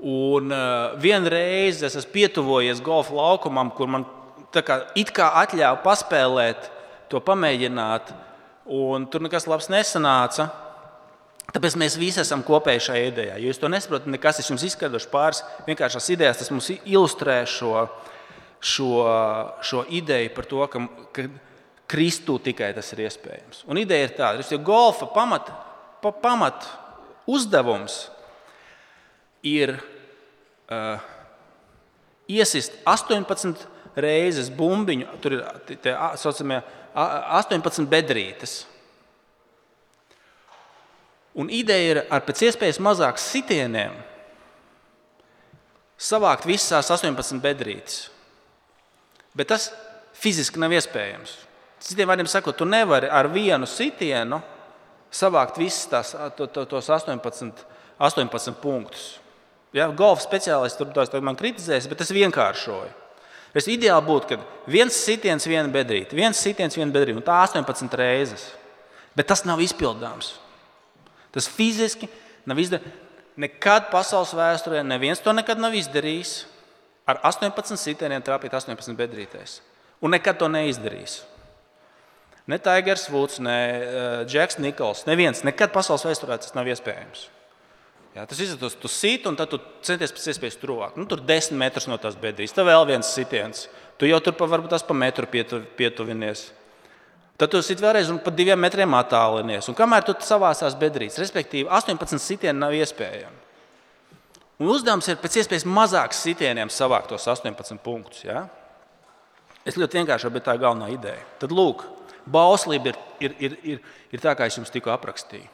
Un 0.03 0.49
uh, 0.51 0.95
vienreiz 0.99 1.83
es 1.85 1.95
esmu 1.99 2.15
pietuvojies 2.15 2.81
golfa 2.83 3.13
laukumam, 3.15 3.69
kur 3.75 3.91
man 3.91 4.07
kā, 4.53 4.79
it 4.99 5.13
kā 5.15 5.29
atļāva 5.43 5.83
paspēlēt, 5.85 6.69
to 7.11 7.21
pamēģināt. 7.23 8.13
Un 8.73 9.05
tur 9.11 9.23
nekas 9.25 9.45
labs 9.49 9.69
nesanāca. 9.71 10.47
Tāpēc 11.53 11.75
mēs 11.77 11.97
visi 11.99 12.21
esam 12.23 12.41
kopēji 12.45 12.87
šajā 12.87 13.09
idejā. 13.11 13.35
Jūs 13.43 13.59
to 13.61 13.69
nesaprotat, 13.69 14.09
nekas 14.09 14.39
es 14.41 14.47
jums 14.49 14.63
izskaidrošu 14.65 15.11
pāris 15.11 15.43
vienkāršās 15.67 16.09
idejas. 16.15 16.39
Tas 16.39 16.49
mums 16.49 16.71
ilustrē 16.79 17.43
šo, 17.49 17.85
šo, 18.57 18.93
šo 19.61 19.83
ideju 19.93 20.31
par 20.33 20.47
to, 20.49 20.63
ka, 20.71 20.81
ka 21.13 21.27
Kristū 21.89 22.39
tikai 22.41 22.71
tas 22.75 22.89
ir 22.95 23.03
iespējams. 23.05 23.63
Un 23.69 23.79
ideja 23.81 24.07
ir 24.07 24.15
tāda, 24.17 24.45
ka 24.47 24.59
golfa 24.63 25.07
pamat, 25.13 25.51
pa, 26.01 26.11
pamat 26.11 26.65
uzdevums 27.29 28.07
ir 29.43 29.75
uh, 30.71 31.03
iesist 32.31 32.75
18 32.87 33.67
reizes 33.99 34.49
bumbiņu, 34.53 35.19
tur 35.21 35.37
ir 35.37 35.81
tā 35.83 35.97
saucamie 36.19 36.61
18 36.95 37.89
bedrītes. 37.89 38.63
Un 41.33 41.49
ideja 41.49 41.91
ir 41.91 42.01
ar 42.13 42.21
pēc 42.25 42.45
iespējas 42.47 42.79
mazāk 42.83 43.17
sitieniem 43.21 43.95
savākt 45.97 46.45
visas 46.45 46.91
18 46.93 47.41
bedrītes. 47.41 48.07
Bet 49.33 49.49
tas 49.49 49.71
fiziski 50.13 50.61
nav 50.61 50.75
iespējams. 50.77 51.33
Citiem 51.83 52.07
vārdiem 52.07 52.29
sakot, 52.31 52.55
tu 52.55 52.65
nevari 52.67 53.09
ar 53.11 53.27
vienu 53.31 53.67
sitienu 53.67 54.39
savākt 55.13 55.59
visas 55.59 55.89
tās, 55.91 56.13
to, 56.37 56.47
to, 56.47 56.63
tos 56.69 56.87
18, 56.89 57.65
18 57.99 58.55
punktus. 58.61 59.17
Ja, 59.75 59.89
golfa 59.89 60.23
speciālists 60.23 60.79
tur 60.79 60.93
tos 60.93 61.11
man 61.19 61.37
kritizēs, 61.37 61.89
bet 61.89 62.03
es 62.05 62.13
vienkāršoju. 62.13 62.91
Es 63.57 63.67
ideāli 63.69 64.05
būtu, 64.07 64.29
ka 64.31 64.69
viens 64.69 64.95
sitiens, 64.97 65.45
viena 65.45 65.69
bedrīte, 65.69 66.15
viens 66.17 66.39
sitiens, 66.39 66.77
viena 66.77 66.93
bedrīte, 66.93 67.19
un 67.19 67.25
tā 67.25 67.35
18 67.43 67.99
reizes. 67.99 68.47
Bet 69.13 69.27
tas 69.29 69.43
nav 69.45 69.61
izpildāms. 69.61 70.31
Tas 71.33 71.49
fiziski 71.49 72.09
nav 72.49 72.61
izdarīts. 72.61 73.01
Nekad 73.43 73.87
pasaules 73.89 74.33
vēsturē 74.37 74.83
neviens 74.85 75.21
to 75.21 75.33
nekad 75.33 75.61
nav 75.61 75.73
izdarījis. 75.77 76.33
Ar 77.09 77.19
18 77.25 77.77
sitieniem 77.81 78.23
trāpīt 78.23 78.53
18 78.53 78.97
bedrītēs. 78.97 79.57
Un 80.05 80.13
nekad 80.13 80.37
to 80.39 80.47
neizdarīs. 80.49 81.23
Ne 82.47 82.59
Tigers 82.59 83.07
Woods, 83.11 83.39
ne 83.39 83.57
uh, 84.27 84.57
Nikols. 84.59 85.05
Neviens. 85.07 85.45
Nekad 85.47 85.71
pasaules 85.71 86.03
vēsturē 86.03 86.37
tas 86.41 86.55
nav 86.57 86.67
iespējams. 86.67 87.29
Jā, 88.13 88.25
tas 88.29 88.41
izsaka, 88.43 88.69
tu 88.77 88.89
sīti 88.91 89.25
un 89.25 89.37
tad 89.39 89.49
tu 89.49 89.57
centies 89.81 90.11
pēc 90.13 90.27
iespējas 90.33 90.59
tuvāk. 90.61 90.97
Nu, 90.99 91.07
tur 91.09 91.23
desmit 91.23 91.57
metrus 91.63 91.87
no 91.89 91.97
tās 91.97 92.17
bedrīs. 92.19 92.53
Tad 92.53 92.67
vēl 92.67 92.85
viens 92.91 93.09
sitiens. 93.09 93.65
Tu 93.97 94.11
jau 94.11 94.19
tur 94.21 94.35
pa, 94.37 94.45
varbūt 94.49 94.75
tas 94.75 94.85
pa 94.85 94.93
metru 94.93 95.25
pietu, 95.29 95.63
pietuvinies. 95.79 96.51
Tad 97.39 97.49
tu 97.49 97.63
sit 97.65 97.81
vēlreiz 97.81 98.11
un 98.13 98.19
pat 98.21 98.35
diviem 98.37 98.59
metriem 98.61 98.93
attālinies. 98.93 99.65
Un 99.71 99.77
kamēr 99.77 100.05
tu 100.05 100.13
savās 100.21 100.61
bedrīs, 100.77 101.17
respektīvi 101.17 101.71
18 101.71 102.21
sitieni 102.21 102.59
nav 102.59 102.75
iespējami. 102.77 103.39
Un 104.61 104.69
uzdevums 104.69 105.09
ir 105.09 105.17
pēc 105.17 105.39
iespējas 105.41 105.65
mazāk 105.65 106.13
sitieniem 106.13 106.69
savākt 106.69 107.09
tos 107.09 107.25
18 107.25 107.81
punktus. 107.81 108.21
Ja? 108.27 108.45
Es 109.65 109.79
ļoti 109.79 110.03
vienkārši, 110.03 110.29
bet 110.35 110.45
tā 110.45 110.53
ir 110.53 110.61
galvenā 110.61 110.91
ideja. 110.93 111.23
Tad 111.41 111.55
lūk, 111.55 111.81
bauslība 112.25 112.91
ir, 112.91 112.99
ir, 113.19 113.35
ir, 113.39 113.57
ir, 113.63 113.83
ir 114.13 114.23
tā, 114.23 114.35
kā 114.37 114.47
es 114.47 114.57
jums 114.57 114.71
tikko 114.73 114.93
aprakstīju. 114.93 115.49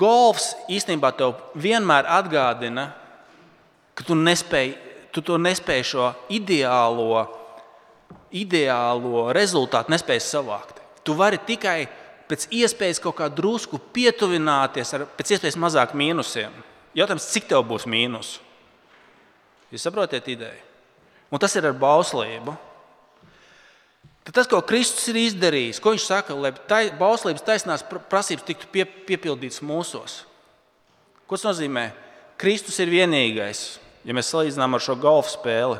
Golfs 0.00 0.54
īstenībā 0.72 1.10
tev 1.16 1.36
vienmēr 1.60 2.08
atgādina, 2.08 2.88
ka 3.94 4.06
tu, 4.06 4.16
nespēj, 4.16 4.72
tu 5.12 5.22
to 5.22 5.36
nespēji 5.38 5.90
šo 5.92 6.12
ideālo 6.32 7.26
ideālo 8.34 9.28
rezultātu 9.34 9.92
nespēj 9.94 10.20
savākt. 10.22 10.80
Tu 11.06 11.14
vari 11.16 11.38
tikai 11.38 11.86
pēc 12.28 12.48
iespējas 12.54 13.00
kaut 13.02 13.18
kā 13.20 13.28
drusku 13.30 13.78
pietuvināties 13.94 14.94
ar 14.96 15.06
pēc 15.16 15.36
iespējas 15.36 15.58
mazāk 15.60 15.94
mīnusiem. 15.96 16.54
Jautājums, 16.98 17.30
cik 17.30 17.48
tev 17.50 17.64
būs 17.68 17.86
mīnus? 17.90 18.38
Jūs 19.72 19.84
saprotat 19.86 20.26
ideju? 20.30 20.62
Un 21.30 21.42
tas 21.42 21.54
ir 21.58 21.66
ar 21.66 21.74
bauslību. 21.78 22.54
Tad 24.24 24.38
tas, 24.38 24.48
ko 24.48 24.62
Kristus 24.64 25.06
ir 25.12 25.18
izdarījis, 25.20 25.80
ko 25.84 25.92
viņš 25.92 26.06
saka, 26.08 26.36
lai 26.36 26.54
tai, 26.68 26.86
bauslības 26.96 27.44
taisnās 27.44 27.84
prasības 27.84 28.46
tiktu 28.48 28.70
pie, 28.72 28.84
piepildītas 28.84 29.60
mūsos. 29.60 30.22
Ko 31.28 31.36
tas 31.36 31.44
nozīmē? 31.50 31.90
Kristus 32.40 32.80
ir 32.80 32.92
vienīgais, 32.92 33.66
ja 34.04 34.16
mēs 34.16 34.32
salīdzinām 34.32 34.76
ar 34.76 34.82
šo 34.82 34.96
golfa 35.00 35.34
spēli 35.36 35.76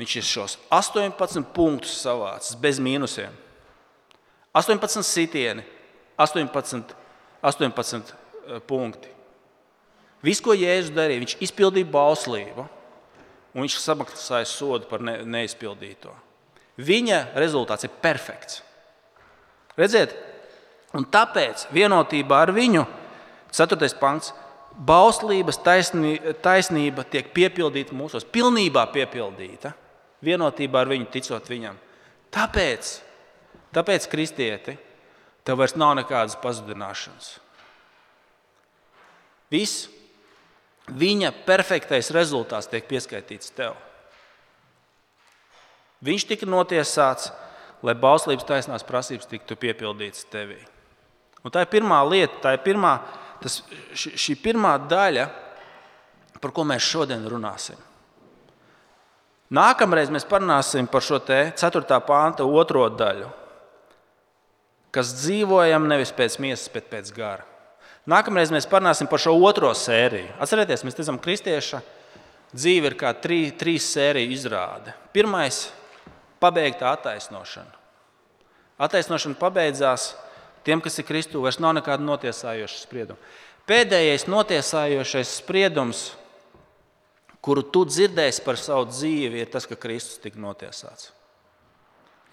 Viņš 0.00 0.16
ir 0.16 0.24
šos 0.24 0.56
18 0.72 1.44
punktus 1.52 1.98
savācis 2.00 2.56
bez 2.56 2.78
mīnusiem. 2.80 3.34
18 4.56 5.04
sitieni, 5.04 5.60
18, 6.16 6.94
18 7.44 8.14
punkti. 8.68 9.12
Viss, 10.24 10.40
ko 10.40 10.56
Jēzus 10.56 10.94
darīja, 10.96 11.20
viņš 11.20 11.36
izpildīja 11.44 11.88
bauslību, 11.92 12.64
un 13.52 13.62
viņš 13.62 13.76
samaksāja 13.80 14.48
sodu 14.48 14.88
par 14.88 15.04
ne, 15.04 15.18
neizpildīto. 15.36 16.12
Viņa 16.80 17.20
rezultāts 17.38 17.84
ir 17.86 17.92
perfekts. 18.02 18.62
Redziet, 19.78 20.14
un 20.96 21.04
tāpēc 21.06 21.66
vienotībā 21.74 22.44
ar 22.46 22.52
viņu, 22.56 22.86
4. 23.54 23.90
pants, 24.00 24.32
bauslības 24.74 25.58
taisnība, 25.64 26.34
taisnība 26.42 27.04
tiek 27.10 27.30
piepildīta 27.34 27.96
mūsos, 27.96 28.24
pilnībā 28.24 28.86
piepildīta 28.94 29.74
vienotībā 30.24 30.84
ar 30.84 30.90
viņu, 30.92 31.08
ticot 31.12 31.50
viņam. 31.50 31.78
Tāpēc, 32.30 32.94
tāpēc 33.74 34.08
kristieti, 34.10 34.76
tev 35.44 35.60
vairs 35.60 35.76
nav 35.78 35.96
nekādas 35.98 36.38
pazudināšanas. 36.40 37.32
Viss 39.50 39.88
viņa 40.90 41.32
perfektais 41.46 42.12
rezultāts 42.14 42.70
tiek 42.70 42.86
pieskaitīts 42.86 43.54
tev. 43.56 43.74
Viņš 46.04 46.26
tika 46.28 46.48
notiesāts, 46.48 47.30
lai 47.84 47.94
bauslības 47.96 48.46
taisnās 48.48 48.84
prasības 48.86 49.28
tiktu 49.28 49.56
piepildītas 49.60 50.24
tevī. 50.32 50.58
Un 51.44 51.52
tā 51.52 51.64
ir 51.64 51.70
pirmā 51.72 52.00
lieta, 52.08 52.40
tā 52.44 52.54
ir 52.56 52.64
pirmā, 52.64 52.98
tas, 53.40 53.60
šī 53.96 54.36
pirmā 54.40 54.74
daļa, 54.88 55.28
par 56.40 56.52
ko 56.56 56.64
mēs 56.68 56.84
šodien 56.84 57.24
runāsim. 57.28 57.78
Nākamreiz 59.50 60.12
mēs 60.14 60.24
parunāsim 60.30 60.86
par 60.86 61.02
šo 61.02 61.18
4. 61.26 62.00
pānta 62.06 62.46
otro 62.46 62.84
daļu, 62.92 63.28
kas 64.94 65.14
dzīvojam 65.18 65.88
nevis 65.90 66.12
pēc 66.14 66.38
miesas, 66.42 66.68
bet 66.70 66.86
pēc 66.92 67.10
gara. 67.16 67.46
Nākamreiz 68.08 68.52
mēs 68.54 68.68
parunāsim 68.70 69.08
par 69.10 69.20
šo 69.22 69.34
otro 69.44 69.72
sēriju. 69.76 70.36
Atcerieties, 70.40 70.84
mēs 70.86 70.96
redzam, 70.98 71.18
ka 71.18 71.28
kristieša 71.28 71.82
dzīve 72.54 72.90
ir 72.90 72.96
kā 72.98 73.12
trī, 73.18 73.50
trīs 73.58 73.90
sēriju 73.90 74.32
izrāde. 74.34 74.94
Pirmais- 75.12 75.68
pabeigta 76.40 76.90
attaisnošana. 76.94 77.76
Attaisnošana 78.80 79.36
pabeidzās 79.40 80.14
tiem, 80.64 80.80
kas 80.80 80.96
ir 80.98 81.08
Kristū, 81.08 81.42
vairs 81.44 81.60
nav 81.60 81.76
nekāda 81.76 82.04
notiesājoša 82.04 82.80
sprieduma. 82.80 83.20
Pēdējais 83.68 84.24
notiesājošais 84.26 85.36
spriedums 85.42 86.08
kuru 87.44 87.64
tu 87.72 87.84
dzirdēsi 87.88 88.44
par 88.44 88.58
savu 88.60 88.88
dzīvi, 88.90 89.40
ir 89.42 89.50
tas, 89.52 89.66
ka 89.68 89.78
Kristus 89.80 90.20
tika 90.22 90.40
notiesāts. 90.40 91.10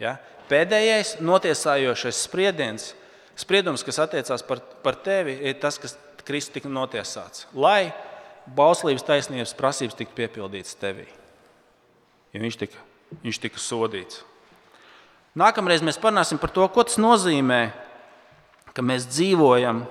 Ja? 0.02 0.18
Pēdējais 0.52 1.18
notiesājošais 1.24 2.24
spriediens, 2.28 2.92
spriedums, 3.40 3.84
kas 3.88 4.00
attiecās 4.04 4.44
par, 4.48 4.62
par 4.84 5.00
tevi, 5.04 5.38
ir 5.50 5.58
tas, 5.62 5.80
ka 5.80 5.92
Kristus 6.28 6.58
tika 6.58 6.72
notiesāts. 6.72 7.48
Lai 7.56 7.94
bauslības 8.56 9.06
taisnības 9.08 9.56
prasības 9.58 9.98
tiktu 9.98 10.16
piepildītas 10.20 10.78
tevī. 10.80 11.08
Ja 12.36 12.44
viņš, 12.44 12.60
tika, 12.60 12.84
viņš 13.24 13.40
tika 13.44 13.62
sodīts. 13.62 14.24
Nākamreiz 15.38 15.84
mēs 15.86 16.00
parunāsim 16.02 16.40
par 16.42 16.52
to, 16.54 16.66
ko 16.74 16.84
tas 16.88 16.98
nozīmē, 16.98 17.62
ka 18.74 18.84
mēs 18.86 19.06
dzīvojam 19.12 19.84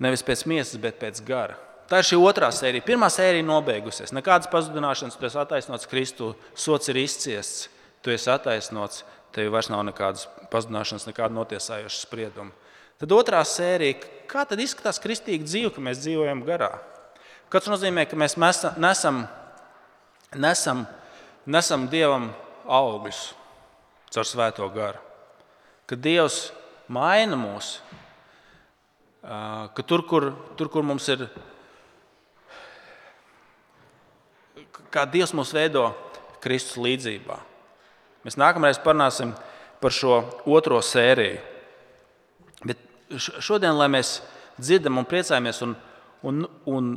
nevis 0.00 0.24
pēc 0.24 0.44
miesas, 0.48 0.80
bet 0.80 1.00
pēc 1.00 1.22
gara. 1.24 1.56
Tā 1.90 1.98
ir 2.00 2.06
šī 2.06 2.18
otrā 2.22 2.50
sērija. 2.54 2.86
Pirmā 2.86 3.08
sērija 3.10 3.42
nobeigusies. 3.42 4.12
Nekādas 4.14 4.50
pazudināšanas, 4.52 5.16
tu 5.18 5.26
esi 5.26 5.38
attaisnots 5.40 5.88
Kristu, 5.90 6.34
sots 6.54 6.92
ir 6.92 7.00
izciests, 7.00 7.66
tu 8.04 8.12
esi 8.14 8.30
attaisnots, 8.30 9.02
tev 9.34 9.50
vairs 9.54 9.70
nav 9.72 9.82
nekādas 9.88 10.28
pazudināšanas, 10.52 11.08
nekāda 11.08 11.34
notiesājoša 11.34 12.04
sprieduma. 12.04 12.54
Tad 13.00 13.16
otrā 13.16 13.40
sērija, 13.48 13.98
kā 14.30 14.44
tad 14.46 14.60
izskatās 14.62 15.00
kristīga 15.02 15.48
dzīve, 15.48 15.72
ka 15.74 15.82
mēs 15.82 16.04
dzīvojam 16.04 16.44
garā? 16.46 16.74
Kas 17.50 17.66
nozīmē, 17.66 18.04
ka 18.06 18.18
mēs 18.20 18.36
nesam, 18.38 19.24
nesam, 20.36 20.84
nesam 21.46 21.86
Dievam 21.90 22.30
augļus 22.66 23.20
caur 24.10 24.26
Svēto 24.26 24.66
garu. 24.74 25.00
Ka 25.86 25.96
Dievs 25.98 26.50
maina 26.90 27.38
mūs, 27.38 27.78
ka 29.22 29.86
tur, 29.86 30.04
kur, 30.06 30.30
tur, 30.58 30.70
kur 30.72 30.86
mums 30.86 31.06
ir, 31.12 31.26
kā 34.90 35.06
Dievs 35.10 35.34
mūs 35.36 35.54
veido 35.54 35.90
Kristus 36.42 36.80
līdzjūtībā. 36.80 37.38
Mēs 38.26 38.36
nākamreiz 38.40 38.80
parunāsim 38.82 39.32
par 39.80 39.94
šo 39.96 40.20
otro 40.44 40.80
sēriju. 40.84 41.38
Bet 42.68 42.82
šodien, 43.16 43.78
lai 43.78 43.88
mēs 43.92 44.18
dzirdam 44.60 45.00
un 45.00 45.08
priecājamies 45.08 45.62
un, 45.64 45.76
un, 46.28 46.44
un 46.68 46.90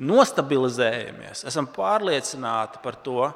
nostabilizējamies, 0.00 1.44
esam 1.48 1.68
pārliecināti 1.70 2.80
par 2.82 2.96
to, 3.04 3.28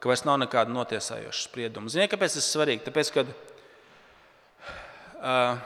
ka 0.00 0.10
vairs 0.10 0.24
nav 0.26 0.38
nekāda 0.42 0.72
notiesājoša 0.74 1.46
sprieduma. 1.48 1.90
Ziniet, 1.92 2.10
kāpēc 2.12 2.36
tas 2.36 2.44
ir 2.44 2.50
svarīgi? 2.50 2.84
Tāpēc, 2.86 3.10
ka 3.14 3.24
uh, 5.24 5.56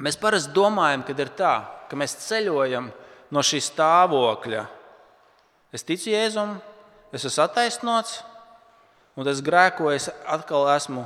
mēs 0.00 0.18
parasti 0.20 0.54
domājam, 0.56 1.04
ka 1.04 1.16
ir 1.16 1.32
tā, 1.36 1.54
ka 1.90 1.98
mēs 1.98 2.18
ceļojam 2.28 2.90
no 3.34 3.44
šī 3.46 3.60
stāvokļa. 3.64 4.66
Es 5.74 5.86
ticu 5.86 6.10
Jēzum, 6.14 6.56
es 7.14 7.26
esmu 7.26 7.44
attaisnots, 7.44 8.20
un 9.18 9.28
es 9.30 9.42
grēkoju, 9.44 9.96
es 9.98 10.08
atkal 10.30 10.70
esmu, 10.74 11.04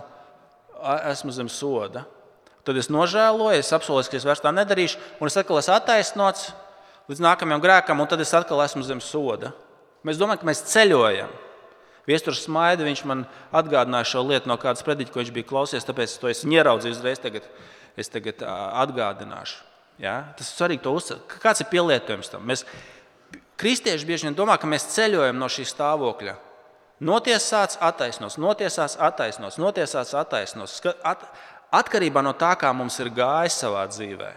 esmu 1.10 1.34
zem 1.36 1.50
soda. 1.52 2.04
Tad 2.64 2.78
es 2.80 2.88
nožēloju, 2.92 3.60
es 3.60 3.72
apsolu, 3.76 4.04
ka 4.08 4.16
es 4.16 4.24
vairs 4.24 4.40
tā 4.40 4.52
nedarīšu, 4.54 5.00
un 5.20 5.28
es 5.28 5.36
atkal 5.36 5.60
esmu 5.60 5.74
attaisnots 5.76 6.52
līdz 7.10 7.22
nākamajam 7.24 7.62
grēkam, 7.64 8.00
un 8.00 8.10
tad 8.10 8.22
es 8.24 8.32
atkal 8.36 8.62
esmu 8.64 8.84
zem 8.86 9.02
soda. 9.04 9.52
Mēs 10.04 10.20
domājam, 10.20 10.42
ka 10.42 10.48
mēs 10.50 10.64
ceļojam. 10.72 11.32
Viestures 12.04 12.42
smaida, 12.44 12.84
viņš 12.84 13.04
man 13.08 13.22
atgādināja 13.54 14.10
šo 14.10 14.24
lietu 14.28 14.50
no 14.50 14.58
kādas 14.60 14.84
prediķa, 14.84 15.12
ko 15.12 15.22
viņš 15.22 15.30
bija 15.32 15.48
klausies, 15.48 15.86
tāpēc 15.88 16.10
es 16.10 16.20
to 16.20 16.28
esmu 16.28 16.58
ieraudzījis 16.58 16.98
uzreiz. 16.98 17.20
Tagad, 17.22 17.46
es 17.96 18.12
tagad 18.12 18.44
atgādināšu. 18.44 19.62
Ja? 20.02 20.18
Tas 20.36 20.50
ir 20.50 20.58
svarīgi 20.58 20.84
to 20.84 20.92
uzsvērt. 20.98 21.38
Kāds 21.40 21.64
ir 21.64 21.70
pielietojums 21.72 22.28
tam? 22.32 22.44
Mēs, 22.50 22.66
kristieši 23.60 24.08
bieži 24.08 24.28
vien 24.28 24.36
domā, 24.36 24.58
ka 24.60 24.68
mēs 24.68 24.90
ceļojam 24.92 25.40
no 25.40 25.48
šī 25.48 25.64
stāvokļa. 25.70 26.36
Notiesāts, 27.04 27.78
attaisnots, 27.82 28.36
notiesāts, 28.40 28.98
attaisnots, 29.00 29.58
notiesāts, 29.60 30.14
attaisnots. 30.18 30.78
At, 31.06 31.24
atkarībā 31.74 32.22
no 32.24 32.34
tā, 32.38 32.52
kā 32.60 32.70
mums 32.76 33.00
ir 33.02 33.10
gājis 33.14 33.58
savā 33.64 33.86
dzīvē. 33.90 34.30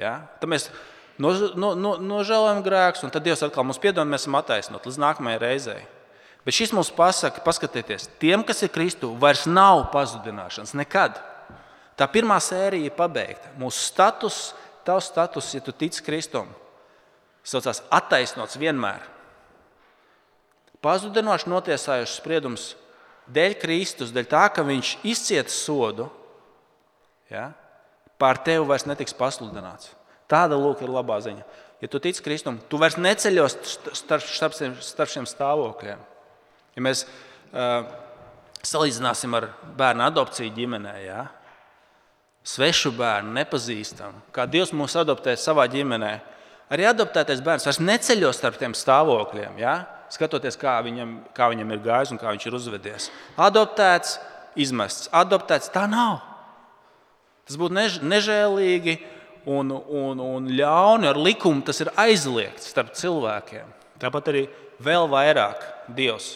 Ja? 0.00 0.18
Tad 0.40 0.52
mēs 0.52 0.68
no, 1.22 1.72
no, 1.78 1.96
nožēlojam 2.00 2.62
grēkus, 2.64 3.04
un 3.06 3.12
tad 3.12 3.24
Dievs 3.26 3.44
atkal 3.44 3.66
mums 3.68 3.80
piedod, 3.82 4.08
mēs 4.08 4.24
esam 4.24 4.38
attaisnoti 4.40 4.88
līdz 4.88 5.00
nākamajai 5.02 5.42
reizei. 5.42 5.82
Bet 6.42 6.56
šis 6.56 6.72
mums 6.74 6.90
pasaka, 6.94 7.42
paskatieties, 7.44 8.08
tiem, 8.22 8.42
kas 8.46 8.64
ir 8.64 8.72
Kristu, 8.74 9.12
vairs 9.20 9.44
nav 9.46 9.84
pazudināšanas 9.92 10.74
nekad. 10.78 11.20
Tā 11.98 12.08
pirmā 12.10 12.38
sērija 12.42 12.88
ir 12.88 12.96
pabeigta. 12.96 13.52
Mūsu 13.60 13.84
status, 13.92 14.40
tavs 14.86 15.12
status, 15.12 15.52
ja 15.54 15.62
tu 15.62 15.74
tici 15.76 16.02
Kristum, 16.02 16.48
saucās 17.46 17.82
attaisnots 17.92 18.58
vienmēr. 18.58 19.04
Pazudinošs, 20.82 21.46
notiesājošs 21.46 22.18
spriedums 22.18 22.72
dēļ 23.30 23.54
Kristus, 23.62 24.10
dēļ 24.10 24.26
tā, 24.30 24.46
ka 24.50 24.64
viņš 24.66 24.96
izcieta 25.06 25.52
sodu, 25.54 26.08
ja, 27.30 27.52
pār 28.18 28.40
tevi 28.42 28.66
vairs 28.66 28.88
netiks 28.90 29.14
pasludināts. 29.14 29.92
Tāda 30.32 30.56
lūk 30.56 30.80
ir 30.84 30.92
labā 30.92 31.18
ziņa. 31.24 31.44
Ja 31.82 31.90
tu 31.90 31.98
tici 32.00 32.22
Kristum, 32.24 32.60
tu 32.70 32.78
vairs 32.80 32.96
neceļos 32.96 33.56
starp, 33.98 34.24
starp, 34.24 34.54
starp 34.56 35.10
šiem 35.10 35.26
stāvokļiem. 35.28 36.00
Ja 36.76 36.84
mēs 36.86 37.04
uh, 37.04 37.84
salīdzināsim 38.64 39.34
ar 39.36 39.50
bērnu 39.78 40.06
adopciju 40.06 40.54
ģimenē, 40.56 40.96
ja? 41.04 41.26
svešu 42.42 42.90
bērnu, 42.96 43.30
nepazīstamu, 43.36 44.24
kā 44.34 44.48
Dievs 44.50 44.72
mūs 44.74 44.96
adoptē 44.98 45.36
savā 45.38 45.68
ģimenē, 45.70 46.12
arī 46.74 46.88
adoptētais 46.90 47.42
bērns 47.44 47.68
vairs 47.68 47.78
neceļos 47.82 48.40
starp 48.40 48.58
tiem 48.58 48.74
stāvokļiem, 48.78 49.60
ja? 49.62 49.76
skatoties, 50.12 50.58
kā 50.60 50.76
viņam, 50.84 51.16
kā 51.36 51.48
viņam 51.52 51.70
ir 51.72 51.82
gājis 51.84 52.12
un 52.12 52.20
kā 52.20 52.32
viņš 52.34 52.46
ir 52.48 52.56
uzvedies. 52.58 53.08
Adoptēts, 53.40 54.18
izmests, 54.60 55.08
adoptēts, 55.14 55.70
tā 55.72 55.86
nav. 55.90 56.20
Tas 57.48 57.58
būtu 57.58 57.74
než, 57.74 57.98
nežēlīgi 58.04 58.98
un, 59.46 59.72
un, 59.72 60.20
un 60.22 60.48
ļauni 60.50 61.08
ar 61.10 61.18
likumu 61.18 61.64
tas 61.66 61.80
ir 61.82 61.90
aizliegts 61.98 62.70
starp 62.72 62.92
cilvēkiem. 62.98 63.68
Tāpat 64.02 64.32
arī 64.32 64.46
vēl 64.82 65.08
vairāk 65.10 65.62
Dievs. 65.94 66.34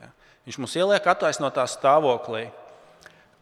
Ja? 0.00 0.10
Viņš 0.46 0.60
mums 0.60 0.76
ieliek 0.78 1.06
attaisnotā 1.08 1.64
stāvoklī, 1.70 2.46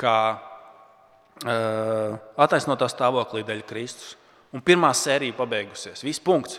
kā 0.00 0.16
uh, 0.37 2.16
attaisnotā 2.40 2.88
stāvoklī 2.90 3.44
dēļ 3.46 3.62
Kristus. 3.68 4.16
Un 4.50 4.62
pirmā 4.66 4.90
sērija 4.96 5.37
pabeigusies. 5.38 6.03
Viss 6.03 6.22
punkts. 6.22 6.59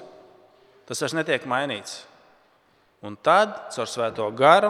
Tas 0.87 1.01
vairs 1.03 1.15
netiek 1.15 1.43
mainīts. 1.49 2.01
Un 3.03 3.17
tad, 3.17 3.53
caur 3.73 3.89
Svēto 3.89 4.27
garu, 4.37 4.69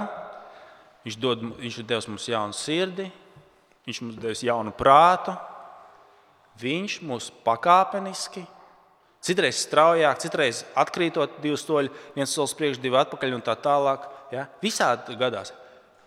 viņš, 1.05 1.17
dod, 1.19 1.43
viņš 1.59 1.79
ir 1.81 1.87
devis 1.87 2.07
mums 2.07 2.27
jaunu 2.31 2.55
sirdi, 2.55 3.09
viņš 3.87 4.01
mums 4.05 4.19
devis 4.21 4.43
jaunu 4.45 4.71
prātu, 4.77 5.33
Viņš 6.61 6.97
mūs 7.07 7.29
pakāpeniski, 7.45 8.43
citreiz 9.23 9.61
straujāk, 9.65 10.19
citreiz 10.21 10.63
atkrītot 10.77 11.39
divus 11.41 11.65
soļus, 11.65 11.93
viens 12.15 12.33
solis 12.33 12.55
priekš, 12.57 12.81
divi 12.81 12.99
atpakaļ 13.01 13.37
un 13.37 13.43
tā 13.45 13.55
tālāk. 13.57 14.05
Ja? 14.33 14.47
Visādi 14.63 15.17
gadās. 15.19 15.53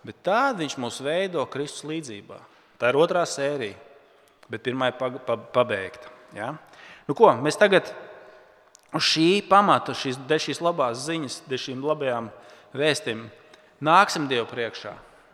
Bet 0.05 0.21
tādu 0.25 0.63
viņš 0.63 0.77
mūs 0.81 1.01
veido 1.03 1.43
Kristus 1.51 1.87
līdzjūtībā. 1.89 2.39
Tā 2.79 2.91
ir 2.91 2.99
otrā 2.99 3.23
sērija, 3.27 3.77
bet 4.51 4.63
pirmā 4.65 4.91
ir 4.91 5.21
pabeigta. 5.55 6.11
Ja? 6.35 6.53
Nu, 7.07 7.15
ko, 7.17 7.31
mēs 7.41 7.57
tagad 7.59 7.89
uz 8.95 9.05
šī 9.11 9.29
pamata, 9.49 9.95
šīs, 9.97 10.19
šīs 10.45 10.61
labās 10.63 11.05
ziņas, 11.07 11.41
šīm 11.49 11.83
labajām 11.85 12.29
vēstījumiem 12.75 13.31
nāksim 13.83 14.29
Dievu 14.29 14.47
priekšā. 14.49 14.93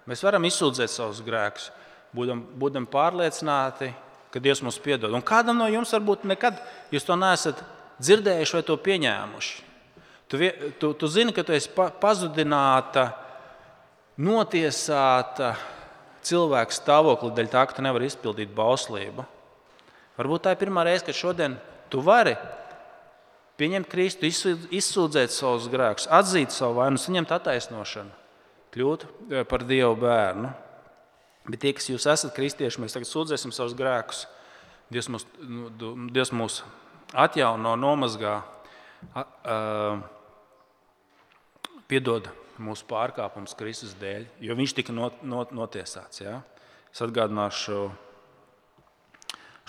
Mēs 0.10 0.24
varam 0.26 0.46
izsūdzēt 0.48 0.92
savus 0.92 1.22
grēkus, 1.26 1.70
būdam, 2.16 2.42
būdam 2.58 2.88
pārliecināti, 2.90 3.92
ka 4.32 4.40
Dievs 4.40 4.64
mums 4.64 4.80
piedod. 4.82 5.12
Un 5.14 5.24
kādam 5.26 5.60
no 5.60 5.68
jums 5.72 5.92
varbūt 5.96 6.24
nekad 6.30 6.60
jūs 6.94 7.06
to 7.08 7.18
neesat 7.20 7.60
dzirdējuši 8.02 8.58
vai 8.58 8.64
to 8.68 8.78
pieņēmuši. 8.86 9.68
Tu, 10.32 10.40
tu, 10.80 10.94
tu 10.96 11.10
zini, 11.12 11.34
ka 11.36 11.44
tu 11.44 11.52
esi 11.52 11.70
pazudināta, 11.76 13.10
notiesāta 14.22 15.56
cilvēka 16.24 16.76
stāvokli 16.76 17.34
dēļ 17.36 17.52
tā, 17.52 17.66
ka 17.68 17.76
tu 17.76 17.84
nevari 17.84 18.08
izpildīt 18.08 18.54
bauslību. 18.56 19.26
Varbūt 20.20 20.46
tā 20.46 20.56
ir 20.56 20.62
pirmā 20.62 20.86
reize, 20.88 21.04
kad 21.08 21.18
šodien 21.18 21.58
tu 21.92 22.04
vari 22.06 22.38
pieņemt 23.60 23.90
Kristu, 23.92 24.30
izsūdzēt 24.74 25.34
savus 25.34 25.68
grēkus, 25.72 26.08
atzīt 26.10 26.54
savu 26.56 26.80
vainu, 26.80 27.00
saņemt 27.02 27.34
attaisnošanu, 27.36 28.14
kļūt 28.74 29.06
eh, 29.06 29.44
par 29.50 29.66
Dieva 29.68 29.94
bērnu. 30.00 30.54
Bet 31.48 31.64
tie, 31.64 31.72
kas 31.74 31.90
jūs 31.90 32.06
esat 32.10 32.36
kristieši, 32.36 32.82
mēs 32.84 32.94
tagad 32.94 33.10
sūdzēsim 33.10 33.54
savus 33.56 33.74
grēkus. 33.78 34.26
Dievs 34.94 35.08
mūs, 35.10 35.26
nu, 35.42 35.72
Dievs 36.14 36.34
mūs 36.36 36.60
atjauno, 37.18 37.74
nomazgā, 37.80 38.42
piedod 41.90 42.30
mūsu 42.62 42.86
pārkāpumus 42.90 43.58
Kristus 43.58 43.96
dēļ, 44.00 44.28
jo 44.46 44.56
viņš 44.60 44.76
tika 44.78 44.94
not, 44.94 45.24
not, 45.26 45.54
notiesāts. 45.56 46.22
Ja? 46.22 46.40
Es 46.94 47.02
atgādināšu 47.02 47.58
šo, 47.66 47.82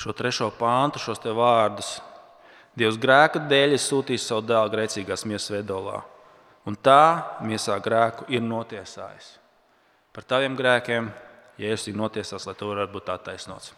šo 0.05 0.17
trešo 0.19 0.51
pāntu, 0.59 1.01
šos 1.01 1.23
te 1.23 1.33
vārdus. 1.35 1.97
Dievs 2.77 3.01
grēka 3.01 3.41
dēļ 3.49 3.77
ir 3.77 3.83
sūtījis 3.83 4.29
savu 4.29 4.45
dēlu 4.49 4.73
grēcīgās 4.73 5.27
miesas 5.29 5.53
veidolā, 5.53 6.01
un 6.69 6.77
tā 6.77 7.41
miesā 7.45 7.77
grēku 7.85 8.29
ir 8.33 8.45
notiesājis. 8.45 9.37
Par 10.13 10.25
taviem 10.29 10.57
grēkiem 10.57 11.09
Jēzus 11.61 11.91
ir 11.93 11.99
notiesāts, 12.01 12.47
lai 12.49 12.55
tu 12.59 12.69
varētu 12.71 12.95
būt 12.97 13.11
attaisnots. 13.13 13.71